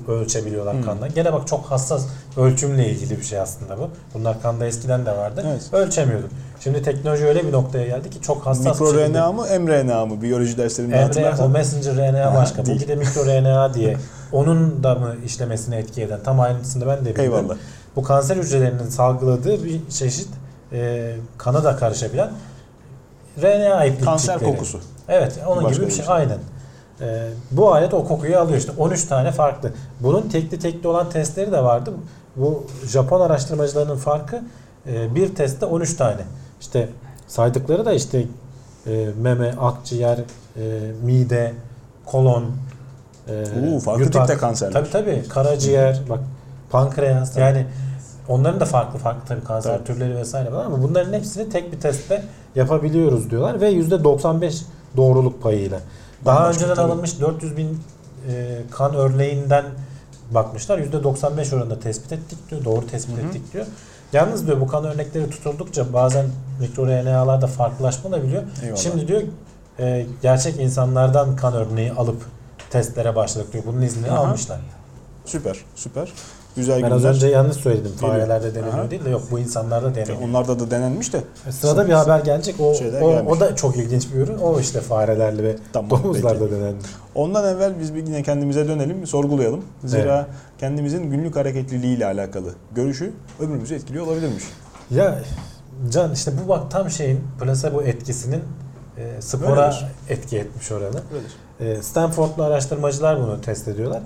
[0.09, 0.85] ölçebiliyorlar Hmm.
[0.85, 1.15] kandan.
[1.15, 3.91] Gene bak çok hassas ölçümle ilgili bir şey aslında bu.
[4.15, 5.45] Bunlar kanda eskiden de vardı.
[5.47, 5.63] Evet.
[5.73, 6.31] Ölçemiyorduk.
[6.61, 10.23] Şimdi teknoloji öyle bir noktaya geldi ki çok hassas bir şekilde- Mikro-RNA mı, mRNA mı?
[10.23, 11.51] Biyoloji derslerinde Emre, o hatırlarsan.
[11.51, 12.63] messenger RNA başka.
[12.63, 13.97] Bu bir de mikro RNA diye.
[14.33, 16.21] Onun da mı işlemesine etki eden?
[16.25, 17.35] Tam ayrıntısını ben de bilmiyorum.
[17.39, 17.57] Eyvallah.
[17.97, 20.29] Bu kanser hücrelerinin salgıladığı bir çeşit
[20.73, 22.31] e, kana da karışabilen
[23.43, 24.05] RNA iplikçikleri.
[24.05, 24.81] Kanser kokusu.
[25.09, 26.05] Evet, onun Başka gibi bir şey.
[26.05, 26.15] şey.
[26.15, 26.39] Aynen.
[27.01, 28.73] E, bu alet o kokuyu alıyor işte.
[28.79, 29.73] 13 tane farklı.
[30.01, 31.93] Bunun tekli tekli olan testleri de vardı.
[32.37, 34.43] Bu Japon araştırmacılarının farkı
[34.87, 36.21] e, bir testte 13 tane.
[36.61, 36.89] İşte
[37.29, 38.25] saydıkları da işte
[38.87, 40.23] e, meme, akciğer, e,
[41.03, 41.53] mide,
[42.07, 42.45] kolon,
[43.29, 44.73] e, Oo, farklı tipte kanserler.
[44.73, 45.25] Tabii tabii.
[45.29, 46.21] Karaciğer, bak
[46.71, 47.67] pankreas yani
[48.29, 49.85] onların da farklı farklı tabii kanser Tabii.
[49.85, 54.63] türleri vesaire var ama bunların hepsini tek bir testte yapabiliyoruz diyorlar ve %95
[54.97, 55.81] doğruluk payıyla.
[56.25, 56.93] Daha Bambaşka, önceden tabii.
[56.93, 57.81] alınmış 400 bin
[58.29, 59.65] e, kan örneğinden
[60.31, 60.79] bakmışlar.
[60.79, 62.65] %95 oranında tespit ettik diyor.
[62.65, 63.27] Doğru tespit Hı hı.
[63.27, 63.67] ettik diyor.
[64.13, 66.27] Yalnız diyor bu kan örnekleri tutuldukça bazen
[66.61, 68.43] mikroRNA'larda farklılaşma da biliyor.
[68.63, 68.77] Eyvallah.
[68.77, 69.23] Şimdi diyor
[69.79, 72.23] e, gerçek insanlardan kan örneği alıp
[72.71, 73.65] testlere başladık diyor.
[73.67, 74.19] Bunun iznini Aha.
[74.19, 74.61] almışlar.
[75.25, 76.13] Süper, süper.
[76.57, 77.15] Güzel Ben az günler.
[77.15, 77.93] önce yanlış söyledim.
[78.01, 78.91] Farelerde deneniyor Aha.
[78.91, 80.23] değil de yok bu insanlarda deneniyor.
[80.29, 81.21] Onlarda da denenmiş de.
[81.51, 82.61] Sırada bir haber gelecek.
[82.61, 83.33] O, Şeyler o, gelmiş.
[83.33, 84.39] o da çok ilginç bir ürün.
[84.39, 86.77] O işte farelerle ve Tamam, domuzlarda denendi.
[87.15, 89.65] Ondan evvel biz bir yine kendimize dönelim, sorgulayalım.
[89.85, 90.27] Zira
[90.59, 94.45] kendimizin günlük hareketliliği ile alakalı görüşü ömrümüzü etkiliyor olabilirmiş.
[94.91, 95.19] Ya
[95.91, 98.43] Can işte bu bak tam şeyin plasebo etkisinin
[98.99, 99.87] e, spora Öyledir.
[100.09, 101.01] etki etmiş orada.
[101.61, 101.79] Öyledir.
[101.79, 104.03] E, Stanford'lu araştırmacılar bunu test ediyorlar.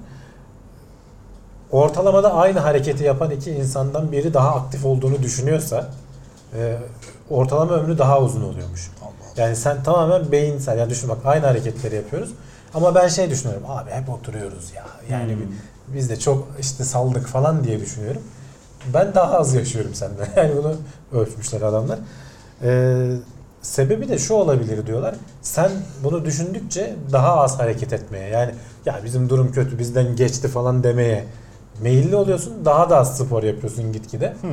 [1.72, 5.86] Ortalamada aynı hareketi yapan iki insandan biri daha aktif olduğunu düşünüyorsa
[6.56, 6.76] e,
[7.30, 8.90] ortalama ömrü daha uzun oluyormuş.
[9.36, 10.78] Yani sen tamamen beyinsel.
[10.78, 12.30] Yani düşün bak aynı hareketleri yapıyoruz.
[12.74, 13.62] Ama ben şey düşünüyorum.
[13.68, 14.84] Abi hep oturuyoruz ya.
[15.10, 15.40] Yani Hmm.
[15.40, 15.48] bi-
[15.94, 18.22] biz de çok işte saldık falan diye düşünüyorum.
[18.94, 20.28] Ben daha az yaşıyorum senden.
[20.36, 20.74] Yani bunu
[21.20, 21.98] ölçmüşler adamlar.
[22.62, 23.10] Ee,
[23.62, 25.14] sebebi de şu olabilir diyorlar.
[25.42, 25.70] Sen
[26.04, 28.54] bunu düşündükçe daha az hareket etmeye yani
[28.86, 31.24] ya bizim durum kötü bizden geçti falan demeye
[31.82, 32.52] meyilli oluyorsun.
[32.64, 34.34] Daha da az spor yapıyorsun gitgide.
[34.40, 34.50] Hmm.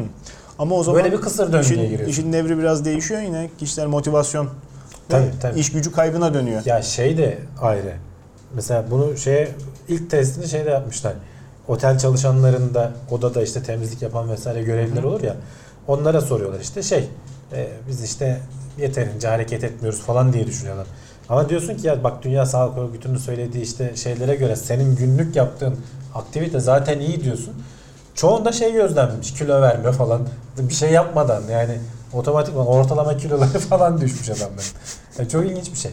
[0.60, 2.08] Ama o zaman Böyle bir kısır döngüye işin, giriyorsun.
[2.08, 3.50] işin nevri biraz değişiyor yine.
[3.58, 4.50] Kişisel motivasyon
[5.10, 5.60] Tabii, tabii.
[5.60, 6.62] iş gücü kaybına dönüyor.
[6.66, 7.94] Ya şey de ayrı.
[8.56, 9.50] Mesela bunu şeye
[9.88, 11.14] ilk testini şeyde yapmışlar.
[11.68, 15.36] Otel çalışanlarında odada işte temizlik yapan vesaire görevliler olur ya.
[15.88, 17.10] Onlara soruyorlar işte şey
[17.54, 18.40] e, biz işte
[18.78, 20.88] yeterince hareket etmiyoruz falan diye düşünüyorlar.
[21.30, 25.76] Ama diyorsun ki ya bak Dünya Sağlık Örgütü'nün söylediği işte şeylere göre senin günlük yaptığın
[26.16, 27.54] aktivite zaten iyi diyorsun.
[28.16, 30.22] Çoğunda şey gözlenmiş kilo verme falan
[30.58, 31.80] bir şey yapmadan yani
[32.14, 34.68] otomatikman ortalama kiloları falan düşmüş adamların.
[35.20, 35.92] Yani çok ilginç bir şey.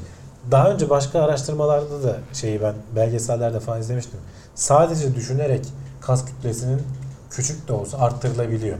[0.50, 4.20] Daha önce başka araştırmalarda da şeyi ben belgesellerde falan izlemiştim.
[4.54, 5.66] Sadece düşünerek
[6.00, 6.82] kas kütlesinin
[7.30, 8.78] küçük de olsa arttırılabiliyor.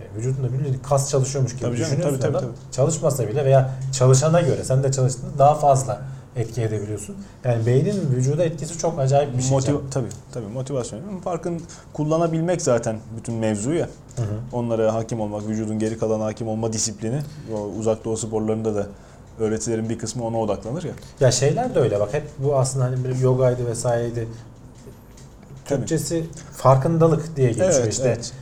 [0.00, 2.50] E, Vücudunda bir kas çalışıyormuş gibi Tabii canım, düşünüyorsun tabii, tabii, adam.
[2.72, 6.02] Çalışmasa bile veya çalışana göre sen de çalıştığında daha fazla
[6.36, 7.16] etki edebiliyorsun.
[7.44, 9.50] Yani beynin vücuda etkisi çok acayip bir şey.
[9.50, 11.00] Motiv tabii tabii motivasyon.
[11.24, 13.88] Farkın kullanabilmek zaten bütün mevzu ya.
[14.16, 14.26] Hı hı.
[14.52, 17.20] Onlara hakim olmak, vücudun geri kalan hakim olma disiplini.
[17.54, 18.86] O uzak doğu sporlarında da
[19.38, 20.92] öğretilerin bir kısmı ona odaklanır ya.
[21.20, 24.28] Ya şeyler de öyle bak hep bu aslında hani bir yogaydı vesaireydi.
[25.64, 25.78] Tabii.
[25.78, 26.24] Türkçesi
[26.56, 28.08] farkındalık diye geçiyor Evet, işte.
[28.08, 28.32] evet.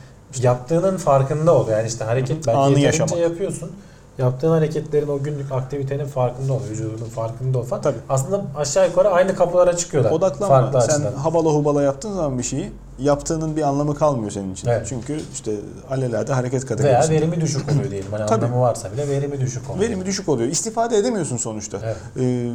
[0.41, 1.67] Yaptığının farkında ol.
[1.67, 3.17] Yani işte hareket belki Anı yaşamak.
[3.17, 3.71] yapıyorsun.
[4.17, 6.59] Yaptığın hareketlerin o günlük aktivitenin farkında ol.
[6.71, 7.81] Vücudunun farkında ol falan.
[7.81, 7.97] Tabii.
[8.09, 10.11] Aslında aşağı yukarı aynı kapılara çıkıyorlar.
[10.11, 10.55] Odaklanma.
[10.71, 11.13] Farklı Sen açıdan.
[11.13, 14.67] habala hubala yaptığın zaman bir şeyi yaptığının bir anlamı kalmıyor senin için.
[14.67, 14.85] Evet.
[14.89, 15.51] Çünkü işte
[15.89, 17.11] alelade hareket Veya kategorisi.
[17.11, 18.11] verimi düşük oluyor diyelim.
[18.11, 18.45] Hani Tabii.
[18.45, 19.85] anlamı varsa bile verimi düşük oluyor.
[19.89, 20.49] Verimi düşük oluyor.
[20.49, 21.77] İstifade edemiyorsun sonuçta.
[21.83, 21.97] Evet.
[22.19, 22.49] Ee,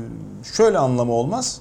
[0.57, 1.61] şöyle anlamı olmaz.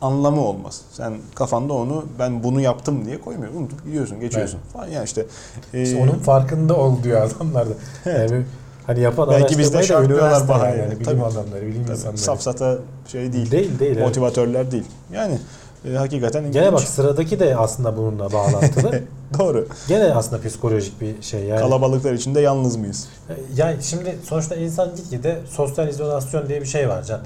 [0.00, 0.80] Anlamı olmaz.
[0.92, 3.60] Sen kafanda onu ben bunu yaptım diye koymuyorsun.
[3.60, 4.86] Unutup gidiyorsun, geçiyorsun falan.
[4.86, 5.26] Yani işte,
[5.74, 7.72] e, İşte onun farkında ol diyor adamlar da.
[8.06, 8.30] Evet.
[8.30, 8.42] Yani
[8.86, 10.76] hani yapan Belki bizde şartlıyorlar bahane.
[10.76, 11.22] yani, bilim Tabii.
[11.24, 12.18] adamları, bilim tabii, insanları.
[12.18, 12.78] safsata
[13.12, 13.50] şey değil.
[13.50, 13.92] Değil değil.
[13.96, 14.06] evet.
[14.06, 14.84] Motivatörler değil.
[15.12, 15.38] Yani
[15.84, 16.88] e, hakikaten Gene bak ilginç.
[16.94, 19.00] sıradaki de aslında bununla bağlantılı.
[19.38, 19.66] Doğru.
[19.88, 21.60] Gene aslında psikolojik bir şey yani.
[21.60, 23.08] Kalabalıklar içinde yalnız mıyız?
[23.56, 27.20] Yani şimdi sonuçta insan gitgide sosyal izolasyon diye bir şey var Can.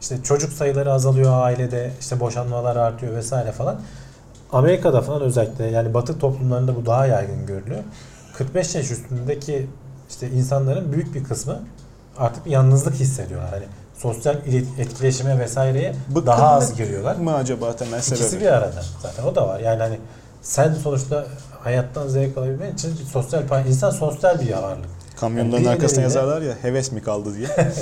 [0.00, 3.80] İşte çocuk sayıları azalıyor ailede, işte boşanmalar artıyor vesaire falan.
[4.52, 7.82] Amerika'da falan özellikle yani batı toplumlarında bu daha yaygın görülüyor.
[8.38, 9.66] 45 yaş üstündeki
[10.10, 11.60] işte insanların büyük bir kısmı
[12.18, 13.50] artık bir yalnızlık hissediyorlar.
[13.50, 13.64] Hani
[13.98, 14.36] sosyal
[14.78, 17.16] etkileşime vesaireye Bıkkınlık daha az giriyorlar.
[17.16, 18.20] mı acaba temel sebebi?
[18.20, 19.60] İkisi bir arada zaten o da var.
[19.60, 19.98] Yani hani
[20.42, 21.26] sen sonuçta
[21.60, 24.84] hayattan zevk alabilmen için bir sosyal insan sosyal bir varlık.
[25.20, 27.48] Kamyonların Yani arkasına yazarlar ya heves mi kaldı diye.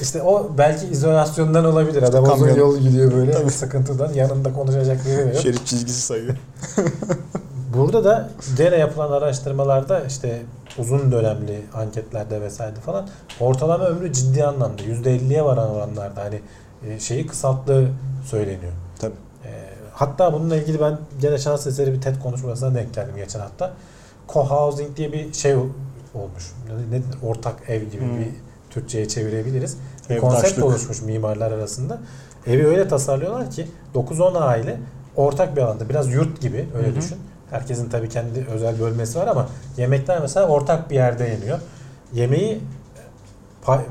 [0.00, 2.02] İşte o belki izolasyondan olabilir.
[2.02, 2.56] Adam uzun Kamyon.
[2.56, 3.50] yol gidiyor böyle Tabii.
[3.50, 4.12] sıkıntıdan.
[4.12, 5.34] Yanında konuşacak biri yok.
[5.42, 6.36] Şerit çizgisi sayıyor.
[7.76, 10.42] Burada da gene yapılan araştırmalarda işte
[10.78, 13.08] uzun dönemli anketlerde vesaire falan
[13.40, 16.40] ortalama ömrü ciddi anlamda %50'ye varan oranlarda hani
[16.88, 17.88] e, şeyi kısalttığı
[18.26, 18.72] söyleniyor.
[18.98, 19.14] Tabii.
[19.44, 19.50] E,
[19.92, 23.72] hatta bununla ilgili ben gene şans eseri bir TED konuşmasına denk geldim geçen hafta.
[24.28, 25.54] Co-housing diye bir şey
[26.14, 26.52] olmuş.
[26.68, 27.18] Ne- Nedir?
[27.26, 28.18] Ortak ev gibi Hmm.
[28.20, 28.28] bir
[28.74, 29.76] Türkçe'ye çevirebiliriz.
[30.10, 31.98] Bir konsept oluşmuş mimarlar arasında.
[32.46, 34.76] Evi öyle tasarlıyorlar ki 9-10 aile
[35.16, 36.96] ortak bir alanda biraz yurt gibi öyle Hı hı.
[36.96, 37.16] düşün.
[37.50, 41.58] Herkesin tabii kendi özel bölmesi var ama yemekler mesela ortak bir yerde yeniyor.
[42.12, 42.60] Yemeği
[43.62, 43.84] pay-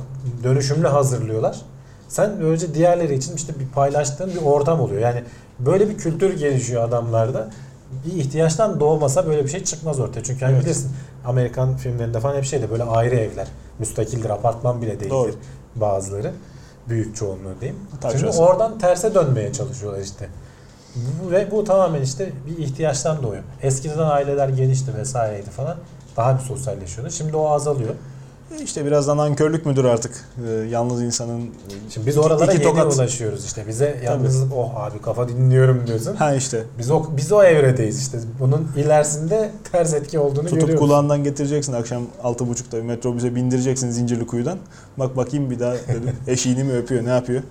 [0.43, 1.61] dönüşümlü hazırlıyorlar.
[2.07, 5.01] Sen böylece diğerleri için işte bir paylaştığın bir ortam oluyor.
[5.01, 5.23] Yani
[5.59, 7.49] böyle bir kültür gelişiyor adamlarda.
[8.05, 10.23] Bir ihtiyaçtan doğmasa böyle bir şey çıkmaz ortaya.
[10.23, 10.65] Çünkü hani Evet.
[10.65, 10.91] bilirsin
[11.25, 13.47] Amerikan filmlerinde falan hep şeyde böyle ayrı evler.
[13.79, 15.31] Müstakildir, apartman bile değildir Doğru.
[15.75, 16.31] bazıları.
[16.89, 17.79] Büyük çoğunluğu diyeyim.
[18.01, 18.45] Tabii Şimdi canım.
[18.47, 20.29] oradan terse dönmeye çalışıyorlar işte.
[20.95, 23.43] Bu, ve bu tamamen işte bir ihtiyaçtan doğuyor.
[23.61, 25.77] Eskiden aileler genişti vesaireydi falan.
[26.17, 27.11] Daha bir sosyalleşiyordu.
[27.11, 27.95] Şimdi o azalıyor.
[28.59, 30.25] İşte birazdan nankörlük müdür artık?
[30.47, 31.49] Ee, yalnız insanın
[31.89, 32.95] Şimdi biz oralara iki tokat.
[32.95, 33.67] ulaşıyoruz işte.
[33.67, 36.15] Bize yalnızlık oh abi kafa dinliyorum diyorsun.
[36.15, 38.17] Ha işte Biz o biz o evredeyiz işte.
[38.39, 40.79] Bunun ilerisinde ters etki olduğunu tutup görüyoruz.
[40.79, 44.57] kulağından getireceksin akşam 6.30'da bir metrobüse bindireceksin zincirli kuyudan.
[44.97, 47.43] Bak bakayım bir daha dedim, eşiğini mi öpüyor ne yapıyor?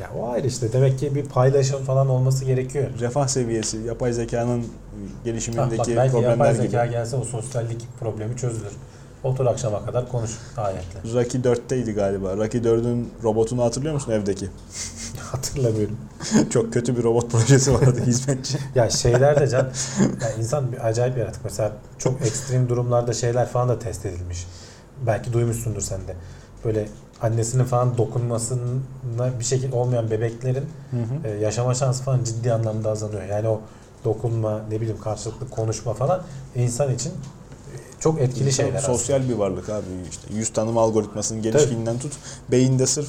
[0.00, 0.72] Ya o ayrı işte.
[0.72, 2.84] Demek ki bir paylaşım falan olması gerekiyor.
[3.00, 6.62] Refah seviyesi, yapay zekanın Ha, bak gelişimindeki belki problemler yapay gibi.
[6.62, 8.72] zeka gelse o sosyallik problemi çözülür.
[9.24, 11.00] Otur akşama kadar konuş ayetle.
[11.14, 12.36] Rocky 4'teydi galiba.
[12.36, 14.48] Rocky 4'ün robotunu hatırlıyor musun evdeki?
[15.32, 15.96] Hatırlamıyorum.
[16.50, 18.58] Çok kötü bir robot projesi vardı hizmetçi.
[18.74, 19.68] Ya şeyler de can,
[20.22, 21.44] ya insan bir acayip yaratık.
[21.44, 24.46] Mesela çok ekstrem durumlarda şeyler falan da test edilmiş.
[25.06, 26.16] Belki duymuşsundur sen de.
[26.64, 26.88] Böyle
[27.22, 31.28] annesinin falan dokunmasına bir şekilde olmayan bebeklerin Hı hı.
[31.28, 33.22] e, yaşama şansı falan ciddi anlamda azalıyor.
[33.24, 33.60] Yani o
[34.04, 36.22] dokunma, ne bileyim karşılıklı konuşma falan
[36.54, 37.12] insan için
[38.00, 40.34] çok etkili İnsan şeyler Sosyal bir varlık abi işte.
[40.34, 42.12] Yüz tanım algoritmasının gelişkinden tut.
[42.50, 43.08] Beyinde sırf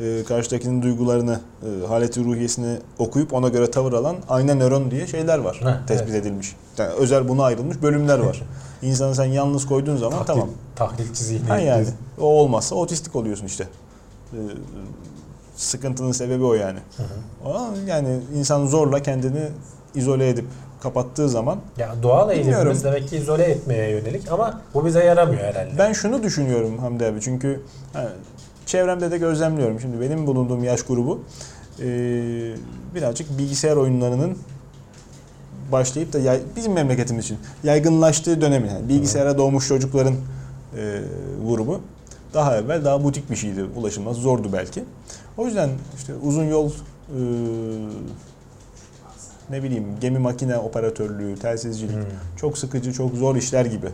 [0.00, 5.38] e, karşıdakinin duygularını, e, haleti ruhiyesini okuyup ona göre tavır alan ayna nöron diye şeyler
[5.38, 5.60] var.
[5.62, 6.22] Heh, tespit evet.
[6.22, 6.56] edilmiş.
[6.78, 8.42] Yani özel buna ayrılmış bölümler var.
[8.82, 10.48] İnsanı sen yalnız koyduğun zaman Tahlil- tamam.
[10.76, 11.48] Tahlilci zihni.
[11.48, 11.86] Ha yani
[12.20, 13.68] o olmazsa otistik oluyorsun işte.
[14.32, 14.38] E,
[15.56, 16.78] sıkıntının sebebi o yani.
[16.96, 17.50] Hı hı.
[17.50, 19.48] Ama yani insan zorla kendini
[19.94, 20.46] izole edip
[20.82, 25.70] kapattığı zaman Ya doğal eğilimimiz demek ki izole etmeye yönelik ama bu bize yaramıyor herhalde.
[25.78, 27.60] Ben şunu düşünüyorum Hamdi abi çünkü
[27.92, 28.08] ha,
[28.66, 29.80] çevremde de gözlemliyorum.
[29.80, 31.20] Şimdi benim bulunduğum yaş grubu
[31.80, 31.84] e,
[32.94, 34.38] birazcık bilgisayar oyunlarının
[35.72, 38.68] başlayıp da yay- bizim memleketimiz için yaygınlaştığı dönemi.
[38.68, 40.14] Yani bilgisayara doğmuş çocukların
[40.76, 41.00] e,
[41.48, 41.80] grubu
[42.34, 43.64] daha evvel daha butik bir şeydi.
[43.76, 44.84] Ulaşılmaz zordu belki.
[45.38, 46.72] O yüzden işte uzun yol e,
[49.52, 52.02] ne bileyim gemi makine operatörlüğü, telsizcilik Hmm.
[52.36, 53.88] çok sıkıcı, çok zor işler gibi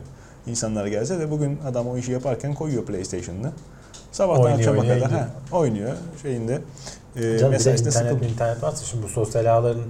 [0.47, 3.53] insanlara gelse de bugün adam o işi yaparken koyuyor PlayStation'ını.
[4.13, 5.93] Sabahtan Oynuyor, akşama oynuyor, kadar ha, oynuyor
[6.23, 6.61] şeyinde.
[7.17, 8.33] E, Canım bir de mesaisinde internet, sıkılmıyor.
[8.33, 9.83] internet varsa şimdi bu sosyal ağların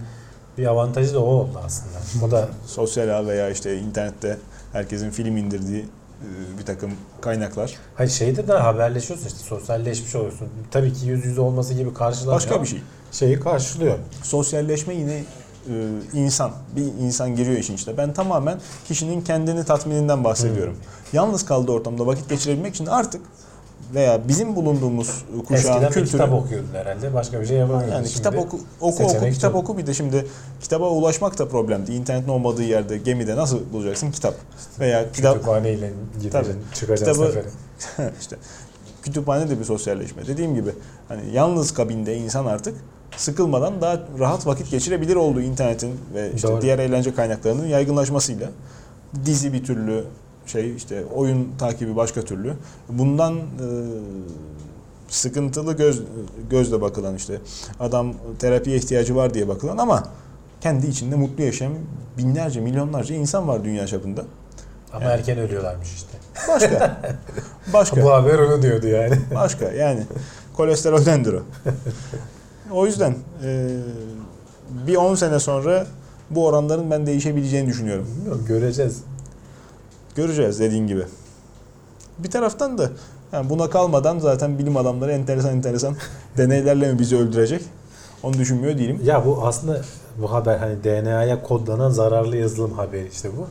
[0.58, 2.26] bir avantajı da o oldu aslında.
[2.26, 4.36] O da Sosyal ağ veya işte internette
[4.72, 5.80] herkesin film indirdiği
[6.22, 6.90] e, bir takım
[7.20, 7.74] kaynaklar.
[7.94, 10.48] Hayır şeyde de haberleşiyorsun işte sosyalleşmiş oluyorsun.
[10.70, 12.36] Tabii ki yüz yüze olması gibi karşılanıyor.
[12.36, 12.82] Başka bir şey.
[13.12, 13.98] Şeyi karşılıyor.
[14.22, 15.24] Sosyalleşme yine
[16.12, 16.50] insan.
[16.76, 17.96] Bir insan giriyor işin içine.
[17.96, 18.58] Ben tamamen
[18.88, 20.76] kişinin kendini tatmininden bahsediyorum.
[21.12, 23.20] Yalnız kaldığı ortamda vakit geçirebilmek için artık
[23.94, 27.14] veya bizim bulunduğumuz kuşağın Eskiden kültürü kitap okuyordun herhalde.
[27.14, 27.92] Başka bir şey yapamıyordun.
[27.94, 29.62] Yani Şimdi kitap oku, oku, oku kitap çok.
[29.62, 30.26] oku bir de şimdi
[30.60, 31.92] kitaba ulaşmak da problemdi.
[31.92, 34.34] İnternetin olmadığı yerde gemide nasıl bulacaksın kitap?
[34.80, 38.10] Veya kitap Kütüphaneyle gideceksin, çıkacaksın Kitabı- sefere.
[38.20, 38.36] işte
[39.02, 40.26] kütüphane de bir sosyalleşme.
[40.26, 40.70] Dediğim gibi
[41.08, 42.74] hani yalnız kabinde insan artık
[43.18, 46.62] sıkılmadan daha rahat vakit geçirebilir olduğu internetin ve işte Doğru.
[46.62, 48.50] diğer eğlence kaynaklarının yaygınlaşmasıyla
[49.24, 50.04] dizi bir türlü
[50.46, 52.54] şey işte oyun takibi başka türlü.
[52.88, 53.40] Bundan e,
[55.08, 56.02] sıkıntılı göz
[56.50, 57.40] gözle bakılan işte
[57.80, 60.04] adam terapiye ihtiyacı var diye bakılan ama
[60.60, 61.72] kendi içinde mutlu yaşayan
[62.18, 64.24] binlerce milyonlarca insan var dünya çapında.
[64.92, 65.12] Ama Yani.
[65.12, 66.18] erken ölüyorlarmış işte.
[66.48, 67.02] Başka.
[67.72, 68.02] Başka.
[68.02, 69.18] Bu haber onu diyordu yani.
[69.34, 70.02] Başka yani
[70.56, 71.42] kolesteroldendir o.
[72.72, 73.14] O yüzden
[73.44, 73.68] e,
[74.86, 75.86] bir 10 sene sonra
[76.30, 78.06] bu oranların ben değişebileceğini düşünüyorum.
[78.16, 79.02] Bilmiyorum göreceğiz.
[80.14, 81.02] Göreceğiz dediğin gibi.
[82.18, 82.90] Bir taraftan da
[83.32, 85.96] yani buna kalmadan zaten bilim adamları enteresan enteresan
[86.36, 87.62] deneylerle mi bizi öldürecek?
[88.22, 89.00] Onu düşünmüyor değilim.
[89.04, 89.80] Ya bu aslında
[90.22, 93.46] bu haber hani DNA'ya kodlanan zararlı yazılım haberi işte bu.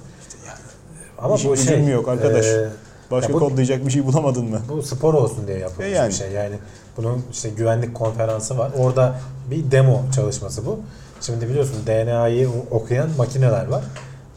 [1.17, 2.45] Ama İşin bu şey yok arkadaş?
[2.45, 2.69] e,
[3.11, 4.59] Başka bu- kodlayacak bir şey bulamadın mı?
[4.69, 6.09] bu spor olsun diye yapılmış E yani.
[6.09, 6.31] bir şey.
[6.31, 6.55] Yani
[6.97, 8.71] bunun işte güvenlik konferansı var.
[8.77, 9.19] Orada
[9.51, 10.79] bir demo çalışması bu.
[11.21, 13.83] Şimdi biliyorsun DNA'yı okuyan makineler var.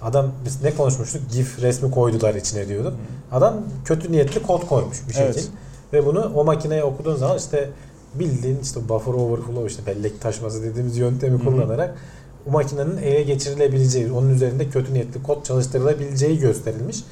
[0.02, 1.22] Adam biz ne konuşmuştuk?
[1.32, 2.94] GIF resmi koydular içine diyorduk.
[3.32, 3.54] Adam
[3.84, 5.24] kötü niyetli kod koymuş bir şekil.
[5.24, 5.48] Evet.
[5.92, 7.70] Ve bunu o makineye okuduğun zaman işte
[8.14, 11.94] bildiğin işte buffer overflow işte bellek taşması dediğimiz yöntemi kullanarak
[12.46, 17.04] o makinenin ele geçirilebileceği, onun üzerinde kötü niyetli kod çalıştırılabileceği gösterilmiş.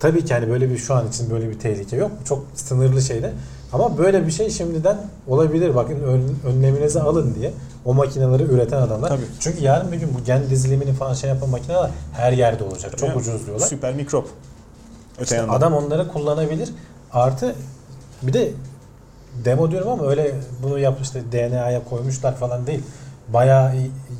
[0.00, 2.10] Tabii ki hani böyle bir şu an için böyle bir tehlike yok.
[2.24, 3.32] Çok sınırlı şeyler.
[3.74, 4.96] Ama böyle bir şey şimdiden
[5.28, 5.74] olabilir.
[5.74, 7.52] Bakın ön, önleminizi alın diye
[7.84, 9.08] o makineleri üreten adamlar.
[9.08, 9.20] Tabii.
[9.40, 12.98] Çünkü yarın bir gün bu gen dizilimini falan şey yapan makineler her yerde olacak.
[12.98, 13.66] Çok Yani ucuz diyorlar.
[13.66, 14.28] Süper mikrop.
[15.14, 15.54] Öte İşte yandan.
[15.54, 16.68] adam onları kullanabilir.
[17.12, 17.54] Artı
[18.22, 18.50] bir de
[19.44, 22.82] demo diyorum ama öyle bunu yap işte DNA'ya koymuşlar falan değil.
[23.28, 23.72] Bayağı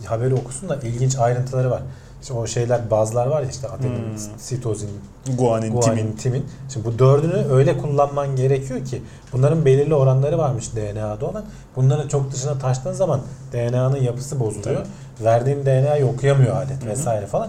[0.04, 1.82] haberi okusun da ilginç ayrıntıları var.
[2.24, 4.18] İşte o şeyler bazılar var ya işte adenin, Hmm.
[4.38, 4.90] sitozin,
[5.38, 6.12] Guanin, guanin, timin.
[6.12, 6.46] timin.
[6.72, 9.02] Şimdi bu dördünü öyle kullanman gerekiyor ki
[9.32, 11.44] bunların belirli oranları varmış DNA'da olan.
[11.76, 13.20] Bunların çok dışına taştığın zaman
[13.52, 14.80] DNA'nın yapısı bozuluyor.
[15.24, 17.48] Verdiğin DNA'yı okuyamıyor alet vesaire falan.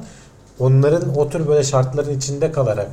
[0.60, 2.88] Onların o tür böyle şartların içinde kalarak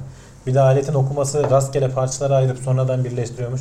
[0.46, 3.60] bir de aletin okuması rastgele parçalara ayırıp sonradan birleştiriyormuş.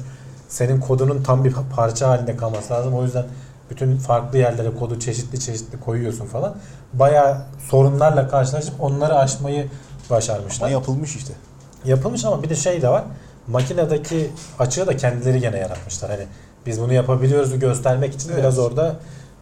[0.49, 2.93] Senin kodunun tam bir parça halinde kalması lazım.
[2.93, 3.25] O yüzden
[3.69, 6.55] bütün farklı yerlere kodu çeşitli çeşitli koyuyorsun falan.
[6.93, 7.37] Bayağı
[7.69, 9.67] sorunlarla karşılaşıp onları aşmayı
[10.09, 10.67] başarmışlar.
[10.67, 11.33] Ama yapılmış işte.
[11.85, 13.03] Yapılmış ama bir de şey de var.
[13.47, 16.11] Makinedeki açığı da kendileri gene yaratmışlar.
[16.11, 16.23] Hani
[16.65, 18.39] biz bunu yapabiliyoruz göstermek için Evet.
[18.39, 18.95] biraz orada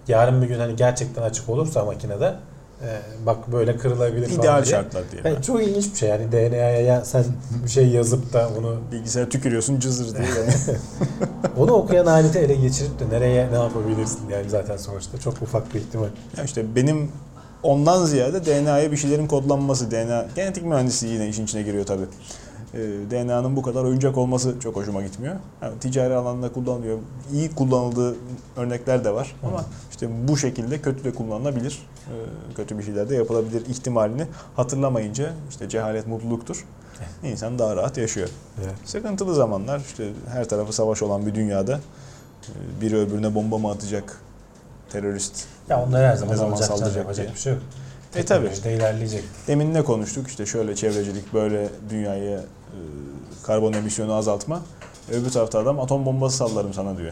[0.07, 2.35] yarın bir gün hani gerçekten açık olursa makinede
[2.81, 2.87] e,
[3.25, 4.75] bak böyle kırılabilir falan İdeal diye.
[4.75, 5.21] şartlar diye.
[5.33, 7.23] Yani çok ilginç bir şey yani DNA'ya ya sen
[7.63, 10.27] bir şey yazıp da onu Bilgisayara tükürüyorsun cızır diye.
[10.39, 10.77] Yani.
[11.57, 15.79] onu okuyan aleti ele geçirip de nereye ne yapabilirsin yani zaten sonuçta çok ufak bir
[15.79, 16.07] ihtimal.
[16.37, 17.11] ya işte benim
[17.63, 22.05] ondan ziyade DNA'ya bir şeylerin kodlanması, DNA, genetik mühendisliği yine işin içine giriyor tabii.
[22.73, 22.77] Ee,
[23.11, 25.35] DNA'nın bu kadar oyuncak olması çok hoşuma gitmiyor.
[25.61, 26.97] Yani ticari alanda kullanılıyor.
[27.33, 28.15] İyi kullanıldığı
[28.57, 29.35] örnekler de var.
[29.43, 31.79] Ama işte bu şekilde kötü de kullanılabilir.
[32.07, 32.13] Ee,
[32.55, 36.65] kötü bir şeyler de yapılabilir ihtimalini hatırlamayınca işte cehalet mutluluktur.
[37.23, 38.29] İnsan daha rahat yaşıyor.
[38.57, 38.75] Evet.
[38.85, 41.79] Sıkıntılı zamanlar işte her tarafı savaş olan bir dünyada
[42.43, 44.21] e, biri öbürüne bomba mı atacak
[44.89, 45.45] terörist.
[45.69, 47.35] Ya onlar her zaman, Ne zaman olacak, saldıracak yapacak diye.
[47.35, 47.61] bir şey yok.
[48.15, 48.27] E
[48.63, 49.23] de ilerleyecek.
[49.47, 52.43] Demin ne konuştuk işte şöyle çevrecilik böyle dünyayı e,
[53.43, 54.61] karbon emisyonu azaltma.
[55.11, 57.11] Öbür tarafta adam atom bombası sallarım sana diyor.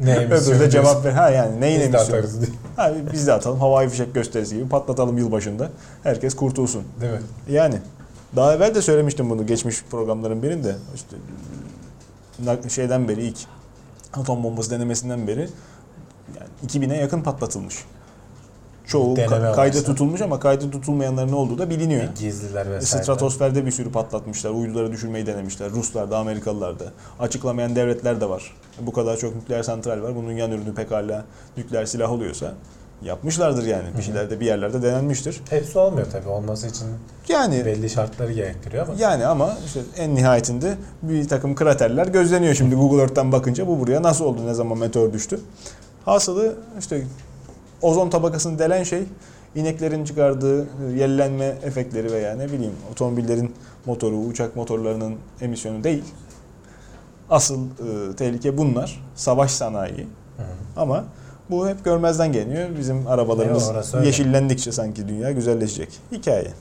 [0.00, 1.12] Ne Öbürü de cevap ver.
[1.12, 2.40] Ha yani neyin Biz de emisyonu?
[2.40, 2.50] diye.
[2.76, 5.70] Ha, biz de atalım havai fişek gösterisi gibi patlatalım yılbaşında.
[6.02, 6.84] Herkes kurtulsun.
[7.00, 7.20] Değil mi?
[7.50, 7.78] Yani
[8.36, 10.76] daha evvel de söylemiştim bunu geçmiş programların birinde.
[10.94, 11.16] İşte
[12.68, 13.36] şeyden beri ilk
[14.12, 15.48] atom bombası denemesinden beri
[16.34, 16.48] yani
[16.86, 17.76] 2000'e yakın patlatılmış.
[18.86, 22.04] Çoğu Deneme ka- kayda tutulmuş ama kayda tutulmayanların ne olduğu da biliniyor.
[22.18, 23.02] Gizliler E, vesaire.
[23.04, 24.50] Stratosferde bir sürü patlatmışlar.
[24.50, 25.70] Uyduları düşürmeyi denemişler.
[25.70, 26.84] Ruslar da Amerikalılar da.
[27.20, 28.54] Açıklamayan devletler de var.
[28.80, 30.16] Bu kadar çok nükleer santral var.
[30.16, 31.24] Bunun yan ürünü pekala
[31.56, 32.52] nükleer silah oluyorsa
[33.02, 33.84] yapmışlardır yani.
[33.98, 35.40] Bir şeyler de bir yerlerde denenmiştir.
[35.50, 36.28] Hepsi olmuyor tabii.
[36.28, 36.86] Olması için
[37.28, 38.94] Yani belli şartları gerektiriyor ama.
[38.98, 44.02] yani ama işte en nihayetinde bir takım kraterler gözleniyor şimdi Google Earth'ten bakınca bu buraya
[44.02, 45.40] nasıl oldu ne zaman meteor düştü.
[46.06, 47.06] Hasılı işte
[47.82, 49.04] ozon tabakasını delen şey
[49.54, 53.54] ineklerin çıkardığı e, yellenme efektleri veya ne bileyim otomobillerin
[53.86, 56.04] motoru, uçak motorlarının emisyonu değil.
[57.30, 59.02] Asıl e, tehlike bunlar.
[59.14, 60.06] Savaş sanayi.
[60.36, 60.46] Hı hı.
[60.76, 61.04] Ama
[61.50, 62.68] bu hep görmezden geliyor.
[62.78, 64.06] Bizim arabalarımız öyle.
[64.06, 65.88] yeşillendikçe sanki dünya güzelleşecek.
[66.12, 66.52] Hikaye.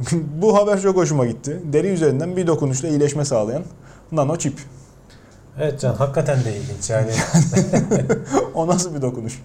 [0.42, 1.60] bu haber çok hoşuma gitti.
[1.64, 3.62] Deri üzerinden bir dokunuşla iyileşme sağlayan
[4.12, 4.54] nano çip.
[5.58, 7.10] Evet Can hakikaten de ilginç yani.
[8.54, 9.42] o nasıl bir dokunuş?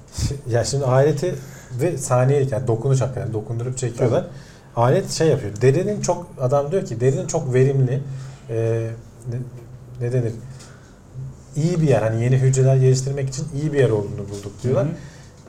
[0.49, 1.35] ya şimdi aleti
[1.81, 4.27] ve saniyelik yani dokunuş hakikaten dokundurup çekiyorlar.
[4.75, 5.51] Alet şey yapıyor.
[5.61, 8.03] Derinin çok adam diyor ki derinin çok verimli
[8.49, 8.87] e,
[9.29, 9.35] ne,
[10.05, 10.33] ne denir?
[11.55, 12.01] İyi bir yer.
[12.01, 14.85] Hani yeni hücreler geliştirmek için iyi bir yer olduğunu bulduk diyorlar.
[14.85, 14.95] Hı hı.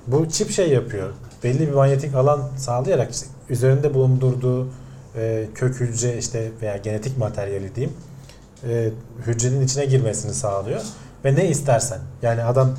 [0.06, 1.12] Bu çip şey yapıyor.
[1.44, 4.68] Belli bir manyetik alan sağlayarak işte üzerinde bulundurduğu
[5.16, 7.96] e, kök hücre işte veya genetik materyali diyeyim
[8.64, 8.90] e,
[9.26, 10.80] hücrenin içine girmesini sağlıyor.
[11.24, 11.98] Ve ne istersen.
[12.22, 12.70] Yani adam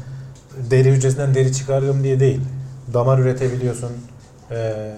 [0.71, 2.41] deri hücresinden deri çıkarırım diye değil.
[2.93, 3.91] Damar üretebiliyorsun.
[4.51, 4.91] E,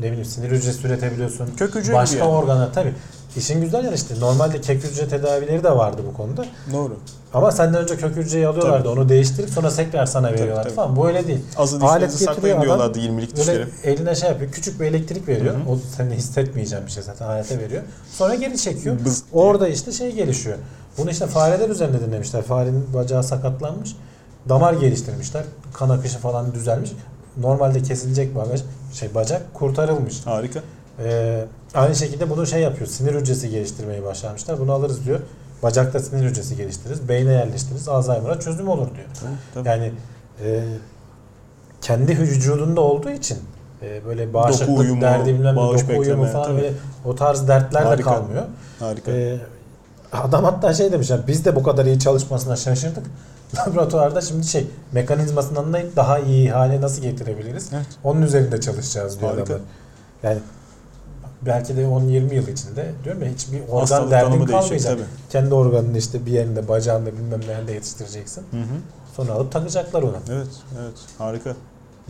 [0.00, 1.46] ne bileyim sinir hücresi üretebiliyorsun.
[1.56, 2.36] Kök hücre Başka gibi yani.
[2.36, 2.94] organlar tabii.
[3.36, 6.44] İşin güzel yanı işte normalde kök hücre tedavileri de vardı bu konuda.
[6.72, 6.96] Doğru.
[7.34, 8.90] Ama senden önce kök hücreyi alıyorlardı.
[8.90, 10.74] Onu değiştirip sonra tekrar sana veriyorlar tabii.
[10.74, 10.96] falan.
[10.96, 11.40] Bu öyle değil.
[11.56, 13.66] Azı Alet saklayın diyorlardı 20'lik Böyle dişleri.
[13.84, 14.52] eline şey yapıyor.
[14.52, 15.54] Küçük bir elektrik veriyor.
[15.54, 15.70] Hı hı.
[15.70, 17.82] O senin hissetmeyeceğin bir şey zaten alete veriyor.
[18.12, 18.96] Sonra geri çekiyor.
[19.04, 19.22] Bız.
[19.32, 20.56] Orada işte şey gelişiyor.
[20.98, 22.42] Bunu işte fareler üzerinde denemişler.
[22.42, 23.96] Farenin bacağı sakatlanmış.
[24.48, 25.44] Damar geliştirmişler.
[25.72, 26.92] Kan akışı falan düzelmiş.
[27.36, 28.60] Normalde kesilecek bagaj,
[28.92, 30.26] şey bacak kurtarılmış.
[30.26, 30.60] Harika.
[30.98, 31.44] Ee,
[31.76, 32.86] aynı şekilde bunu şey yapıyor.
[32.86, 34.60] Sinir hücresi geliştirmeyi başlamışlar.
[34.60, 35.20] Bunu alırız diyor.
[35.62, 37.08] Bacakta sinir hücresi geliştiririz.
[37.08, 37.88] Beyne yerleştiririz.
[37.88, 39.06] Alzheimer'a çözüm olur diyor.
[39.54, 39.68] Tabii.
[39.68, 39.92] Yani
[40.44, 40.64] e,
[41.82, 43.38] kendi vücudunda olduğu için
[43.82, 46.56] e, böyle bağışıklık Doku uyumu, derdi bilmem bağış doku uyumu falan tabii.
[46.56, 46.72] böyle
[47.04, 48.10] o tarz dertler de Harika.
[48.10, 48.42] kalmıyor.
[48.78, 49.12] Harika.
[49.12, 49.38] E,
[50.12, 53.06] adam hatta şey demiş yani biz de bu kadar iyi çalışmasına şaşırdık.
[53.56, 57.70] Laboratuvarda şimdi şey mekanizmasını anlayıp daha iyi hale nasıl getirebiliriz?
[57.74, 57.86] Evet.
[58.04, 59.44] Onun üzerinde çalışacağız diyor Harika.
[59.44, 59.62] adamlar.
[60.22, 60.38] Yani
[61.46, 64.92] belki de 10-20 yıl içinde diyorum ya hiçbir organ Hastalık derdin kalmayacak.
[64.92, 65.02] tabii.
[65.30, 68.40] Kendi organını işte bir yerinde bacağında bilmem nerede yetiştireceksin.
[68.50, 68.64] Hı hı.
[69.16, 70.16] Sonra alıp takacaklar onu.
[70.32, 70.46] Evet,
[70.82, 70.94] evet.
[71.18, 71.54] Harika.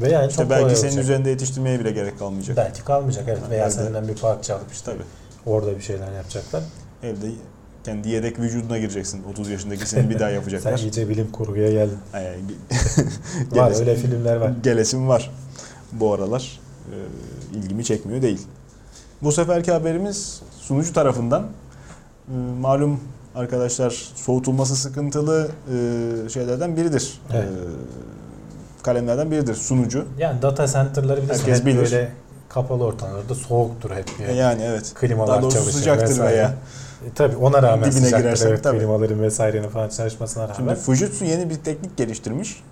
[0.01, 1.05] Ve yani İşte çok belki senin olacak.
[1.05, 2.57] üzerinde yetiştirmeye bile gerek kalmayacak.
[2.57, 3.41] Belki kalmayacak evet.
[3.51, 3.71] Veya Evde.
[3.75, 5.03] senden bir parça alıp işte Tabii.
[5.47, 6.63] orada bir şeyler yapacaklar.
[7.03, 7.27] Evde
[7.85, 9.23] kendi yedek vücuduna gireceksin.
[9.33, 10.79] 30 yaşındaki seni bir daha Sen yapacaklar.
[10.79, 11.99] iyice bilim kurguya geldin.
[13.53, 14.53] Var öyle filmler var.
[14.63, 15.31] Gelesim var.
[15.93, 16.61] Bu aralar
[16.93, 16.97] e,
[17.59, 18.41] ilgimi çekmiyor değil.
[19.23, 21.43] Bu seferki haberimiz sunucu tarafından.
[21.43, 23.01] E, malum
[23.35, 27.21] arkadaşlar soğutulması sıkıntılı e, şeylerden biridir.
[27.33, 27.45] Evet.
[27.45, 30.05] E, kalemlerden biridir sunucu.
[30.19, 31.77] Yani data center'ları bilirsin Herkes bilir.
[31.77, 32.13] böyle
[32.49, 34.11] kapalı ortamlarda soğuktur hep.
[34.21, 34.37] Yani.
[34.37, 34.95] yani evet.
[34.95, 36.37] Klimalar Daha doğrusu çalışır sıcaktır vesaire.
[36.37, 36.49] veya.
[37.07, 38.79] E, tabii ona rağmen Dibine sıcaktır girersen evet, tabii.
[38.79, 40.55] klimaların vesairenin falan çalışmasına rağmen.
[40.55, 42.63] Şimdi Fujitsu yeni bir teknik geliştirmiş.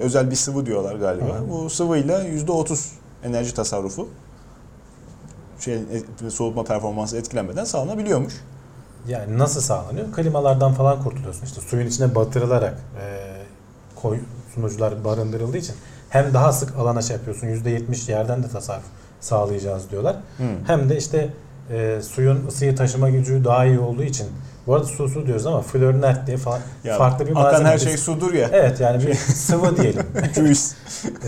[0.00, 1.38] Özel bir sıvı diyorlar galiba.
[1.38, 1.50] Hı.
[1.50, 2.78] Bu sıvıyla %30
[3.24, 4.08] enerji tasarrufu
[5.60, 5.78] şey
[6.30, 8.34] soğutma performansı etkilenmeden sağlanabiliyormuş.
[9.08, 10.12] Yani nasıl sağlanıyor?
[10.12, 11.44] Klimalardan falan kurtuluyorsun.
[11.46, 13.04] İşte suyun içine batırılarak e,
[13.96, 14.18] koy
[14.54, 15.74] sunucular barındırıldığı için
[16.10, 17.46] hem daha sık alana şey yapıyorsun.
[17.46, 18.84] %70 yerden de tasarruf
[19.20, 20.16] sağlayacağız diyorlar.
[20.38, 20.42] Hı.
[20.66, 21.28] Hem de işte
[21.70, 24.26] e, suyun ısıyı taşıma gücü daha iyi olduğu için
[24.66, 27.68] bu arada su su diyoruz ama flornert diye fa- Ya, farklı bir akan malzeme.
[27.68, 28.48] her Biz- şey sudur ya.
[28.52, 30.06] Evet yani bir sıvı diyelim.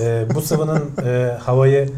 [0.01, 1.91] E, bu sıvının e, havayı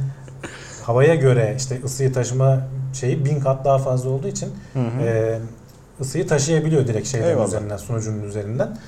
[0.82, 2.58] havaya göre işte ısıyı taşıma
[2.92, 5.02] şeyi bin kat daha fazla olduğu için Hı hı.
[5.04, 5.38] e,
[6.00, 7.48] ısıyı taşıyabiliyor direkt şeylerin Eyvallah.
[7.48, 8.78] üzerinden, sunucunun üzerinden.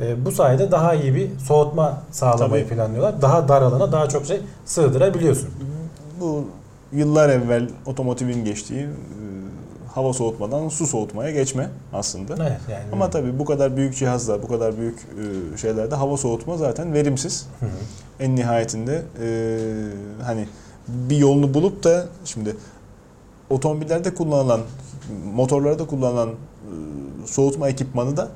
[0.00, 2.74] E, bu sayede daha iyi bir soğutma sağlamayı Tabii.
[2.76, 3.22] planlıyorlar.
[3.22, 5.48] Daha dar alana daha çok şey sığdırabiliyorsun.
[6.20, 6.44] Bu
[6.92, 8.88] yıllar evvel otomotivin geçtiği e,
[9.94, 12.34] hava soğutmadan su soğutmaya geçme aslında.
[12.48, 12.84] Evet yani.
[12.92, 14.98] Ama tabii bu kadar büyük cihazlar, bu kadar büyük
[15.54, 17.46] e, şeylerde hava soğutma zaten verimsiz.
[17.60, 17.70] Hı hı.
[18.20, 19.58] En nihayetinde e,
[20.24, 20.46] hani
[20.88, 22.56] bir yolunu bulup da şimdi
[23.50, 24.60] otomobillerde kullanılan,
[25.34, 26.34] motorlarda kullanılan e,
[27.26, 28.28] soğutma ekipmanı da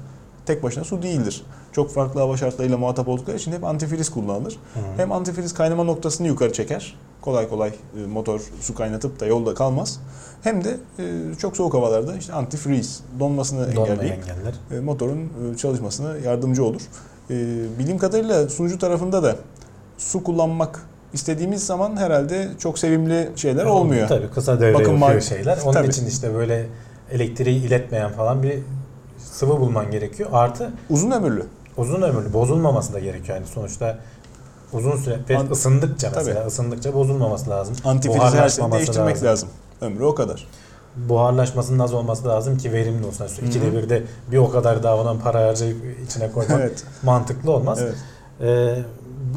[0.46, 1.44] tek başına su değildir.
[1.72, 4.53] Çok farklı hava şartlarıyla muhatap oldukları için hep antifriz kullanılır.
[4.53, 4.80] Hı.
[4.96, 6.96] Hem antifriz kaynama noktasını yukarı çeker.
[7.20, 10.01] Kolay kolay e, motor su kaynatıp da yolda kalmaz.
[10.42, 14.82] Hem de e, çok soğuk havalarda işte antifreeze donmasını engelleyip engeller.
[14.84, 16.82] motorun çalışmasına yardımcı olur.
[17.78, 19.36] Bildiğim kadarıyla sunucu tarafında da
[19.99, 24.09] su kullanmak istediğimiz zaman herhalde çok sevimli şeyler olmuyor.
[24.09, 25.59] Tabii kısa devre Bakım yapıyor şeyler.
[25.64, 25.88] Onun Tabii.
[25.88, 26.66] için işte böyle
[27.12, 28.59] elektriği iletmeyen falan bir
[29.18, 30.28] sıvı bulman gerekiyor.
[30.32, 31.44] Artı Uzun ömürlü.
[31.76, 33.36] uzun ömürlü bozulmaması da gerekiyor.
[33.38, 33.98] Yani sonuçta
[34.72, 36.24] uzun süre ve An- ısındıkça Tabii.
[36.24, 37.76] mesela ısındıkça bozulmaması lazım.
[37.84, 39.48] Antifrizi değiştirmek lazım.
[39.80, 40.46] Ömrü o kadar.
[40.96, 43.26] Buharlaşmasının az olması lazım ki verimli olsun.
[43.42, 43.48] Yani.
[43.48, 44.02] İkide bir de
[44.32, 46.84] bir o kadar daha ondan para harcayıp içine koymak Evet.
[47.02, 47.78] mantıklı olmaz.
[47.82, 47.94] evet.
[48.40, 48.82] Ee,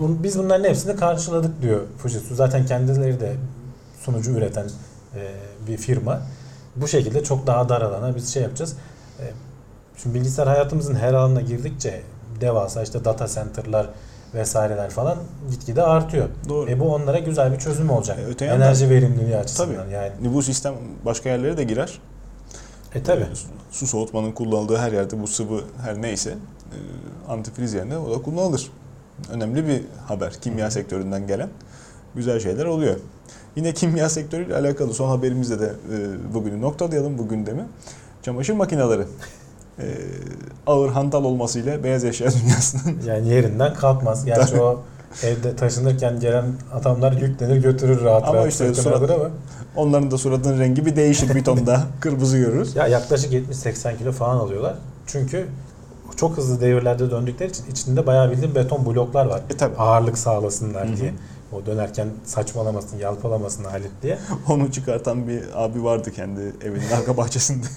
[0.02, 2.36] bu- biz bunların hepsini karşıladık diyor Fujitsu.
[2.36, 3.34] Zaten kendileri de
[4.06, 4.66] sunucu üreten
[5.16, 5.32] e,
[5.68, 6.22] bir firma.
[6.76, 8.76] Bu şekilde çok daha dar alana biz şey yapacağız.
[9.20, 9.24] E,
[9.98, 12.02] şimdi bilgisayar hayatımızın her alanına girdikçe
[12.42, 13.90] devasa işte data center'lar
[14.34, 15.18] vesaireler falan
[15.52, 16.28] gitgide artıyor.
[16.50, 16.70] Doğru.
[16.72, 18.20] E bu onlara güzel bir çözüm olacak.
[18.20, 19.94] E, öte yandan- Enerji verimliliği açısından Tabii.
[19.94, 20.12] yani.
[20.34, 20.74] Bu sistem
[21.06, 22.00] başka yerlere de girer.
[22.96, 23.26] E tabi.
[23.72, 26.78] Su soğutmanın kullanıldığı her yerde bu sıvı her neyse e,
[27.32, 28.72] antifriz yerine o da kullanılır.
[29.32, 30.34] Önemli bir haber.
[30.42, 31.50] Kimya sektöründen gelen
[32.16, 32.96] güzel şeyler oluyor.
[33.56, 37.64] Yine kimya sektörüyle alakalı son haberimizde de e, bugünü noktalayalım bu gündemi.
[38.24, 39.02] Çamaşır makineleri
[39.80, 39.86] e,
[40.68, 44.26] ağır hantal olmasıyla beyaz eşya dünyasının Yani yerinden kalkmaz.
[44.26, 44.82] Gerçi o
[45.24, 49.30] evde taşınırken gelen adamlar yüklenir götürür rahat Ama rahat işte surat- ama.
[49.76, 52.76] onların da suratının rengi bir değişir bir ton daha kırmızı görürüz.
[52.76, 54.76] Ya yaklaşık 70-80 kilo falan alıyorlar.
[55.08, 55.48] Çünkü
[56.18, 59.42] çok hızlı devirlerde döndükleri için içinde bayağı bildiğin beton bloklar var.
[59.50, 60.98] E tabi Ağırlık sağlasınlar Hı hı.
[60.98, 61.14] diye.
[61.52, 64.18] O dönerken saçmalamasın, yalpalamasın Halit diye.
[64.50, 67.68] onu çıkartan bir abi vardı kendi evinin arka bahçesinde.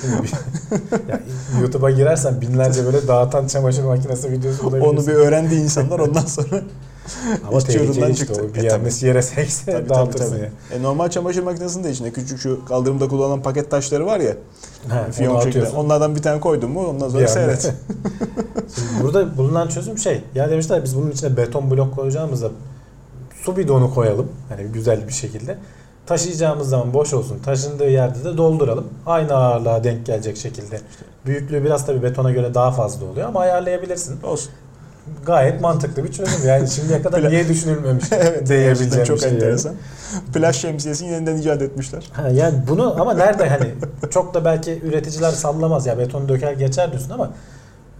[0.00, 1.20] Şimdi bir- ya
[1.60, 4.96] YouTube'a girersen binlerce böyle dağıtan çamaşır makinesi videosu bulabilirsin.
[4.96, 6.50] Onu bir öğrendi insanlar ondan sonra
[7.48, 8.42] Ama tehlikeli işte çıktı.
[8.50, 8.54] o.
[8.54, 9.06] Bir E, tabii.
[9.06, 10.50] yere sekse Tabii, dağıtırsın tabii.
[10.80, 14.34] E, normal çamaşır makinesinin de içinde küçük şu kaldırımda kullanılan paket taşları var ya.
[14.88, 15.68] Ha, onu Fiyonk şeklinde.
[15.68, 17.62] Onlardan bir tane koydun mu ondan sonra Bir seyret.
[18.74, 20.20] Şimdi burada bulunan çözüm şey.
[20.34, 22.48] Ya demişler biz bunun içine beton blok koyacağımızda
[23.42, 24.28] su bidonu koyalım.
[24.48, 25.58] Hani güzel bir şekilde.
[26.06, 27.38] Taşıyacağımız zaman boş olsun.
[27.44, 28.86] Taşındığı yerde de dolduralım.
[29.06, 30.80] Aynı ağırlığa denk gelecek şekilde.
[31.26, 34.22] Büyüklüğü biraz tabii betona göre daha fazla oluyor ama ayarlayabilirsin.
[34.22, 34.50] Olsun.
[35.26, 36.48] Gayet mantıklı bir çözüm.
[36.48, 38.48] Yani şimdiye kadar niye düşünülmemiş evet.
[38.48, 39.28] diyebileceğim çok şey.
[39.28, 39.36] yani.
[39.36, 39.74] enteresan.
[40.34, 42.10] Plaj şemsiyesini yeniden icat etmişler.
[42.12, 43.74] Ha, yani bunu ama nerede hani
[44.10, 47.30] çok da belki üreticiler sallamaz ya betonu döker geçer diyorsun ama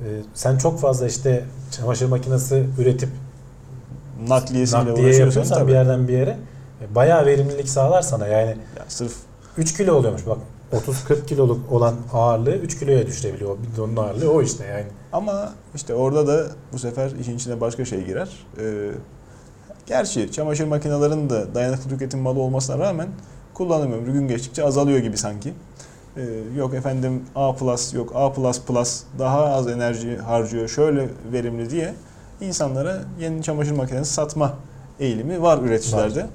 [0.00, 3.08] e, sen çok fazla işte çamaşır makinesi üretip
[4.28, 5.68] Nakliyesiyle nakliye uğraşıyorsan yapıyorsan tabii.
[5.68, 6.36] bir yerden bir yere
[6.80, 8.26] e, bayağı verimlilik sağlar sana.
[8.26, 9.12] Yani Ya sırf
[9.58, 10.38] 3 kilo oluyormuş bak
[10.72, 13.56] 30-40 kiloluk olan ağırlığı 3 kiloya düşürebiliyor.
[13.72, 14.86] Bidonun ağırlığı o işte yani.
[15.12, 18.28] Ama işte orada da bu sefer işin içine başka şey girer.
[18.60, 18.90] Ee,
[19.86, 23.08] gerçi çamaşır makinelerinin de dayanıklı tüketim malı olmasına rağmen
[23.54, 25.52] kullanım ömrü gün geçtikçe azalıyor gibi sanki.
[26.16, 26.22] Ee,
[26.56, 27.52] yok efendim A+,
[27.92, 28.32] yok A++,
[29.18, 31.94] daha az enerji harcıyor, şöyle verimli diye
[32.40, 34.54] insanlara yeni çamaşır makinesi satma
[35.00, 36.26] eğilimi var üreticilerde.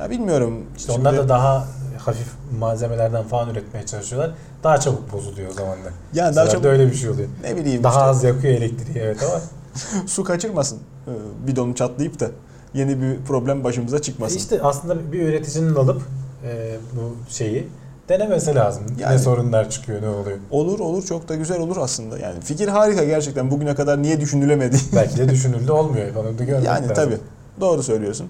[0.00, 0.64] Ya bilmiyorum.
[0.76, 1.66] İşte şimdi- onlar da daha
[2.06, 2.26] hafif
[2.58, 4.30] malzemelerden falan üretmeye çalışıyorlar.
[4.64, 5.88] Daha çabuk bozuluyor o zaman da.
[6.14, 7.28] yani daha çok öyle bir şey oluyor.
[7.42, 9.40] ne bileyim Daha işte, az yakıyor elektriği evet ama
[10.06, 10.78] su kaçırmasın.
[11.06, 11.10] Ee,
[11.46, 12.30] bidonu çatlayıp da
[12.74, 14.36] yeni bir problem başımıza çıkmasın.
[14.36, 16.02] İşte aslında bir üreticinin alıp
[16.44, 17.68] e, bu şeyi
[18.08, 18.82] denemesi lazım.
[18.98, 20.38] Yani- ne sorunlar çıkıyor, ne oluyor.
[20.50, 22.18] Olur olur çok da güzel olur aslında.
[22.18, 24.76] Yani fikir harika gerçekten bugüne kadar niye düşünülemedi?
[24.94, 26.14] Belki de düşünüldü olmuyor.
[26.14, 26.94] Onu da görmek yani lazım.
[26.94, 27.18] tabii
[27.60, 28.28] doğru söylüyorsun.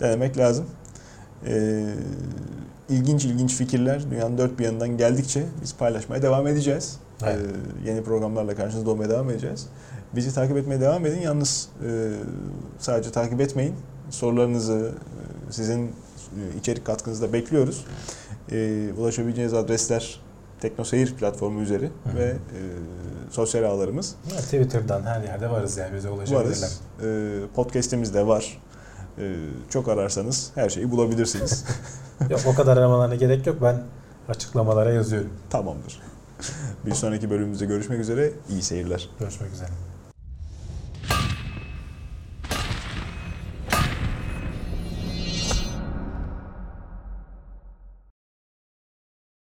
[0.00, 0.64] Denemek lazım.
[1.46, 1.84] Ee,
[2.88, 6.96] ilginç ilginç fikirler dünyanın dört bir yanından geldikçe biz paylaşmaya devam edeceğiz.
[7.24, 7.36] Evet.
[7.84, 9.66] Ee, yeni programlarla karşınızda olmaya devam edeceğiz.
[10.14, 11.20] Bizi takip etmeye devam edin.
[11.20, 12.12] Yalnız e,
[12.78, 13.74] sadece takip etmeyin.
[14.10, 14.92] Sorularınızı
[15.48, 15.90] e, sizin e,
[16.58, 17.84] içerik katkınızı da bekliyoruz.
[18.52, 20.20] E, ulaşabileceğiniz adresler
[20.60, 22.16] Teknoseyir platformu üzeri Hı hı.
[22.16, 22.58] ve e,
[23.30, 26.44] sosyal ağlarımız Ya, Twitter'dan her yerde varız yani bize ulaşabilirler.
[26.46, 26.80] varız.
[27.04, 28.62] E, podcast'imiz de var.
[29.18, 29.36] E,
[29.70, 31.64] çok ararsanız her şeyi bulabilirsiniz.
[32.30, 33.56] Yok o kadar aramalarına gerek yok.
[33.62, 33.82] Ben
[34.28, 35.30] açıklamalara yazıyorum.
[35.50, 36.00] Tamamdır.
[36.86, 38.32] Bir sonraki bölümümüzde görüşmek üzere.
[38.48, 39.08] İyi seyirler.
[39.20, 39.68] Görüşmek üzere.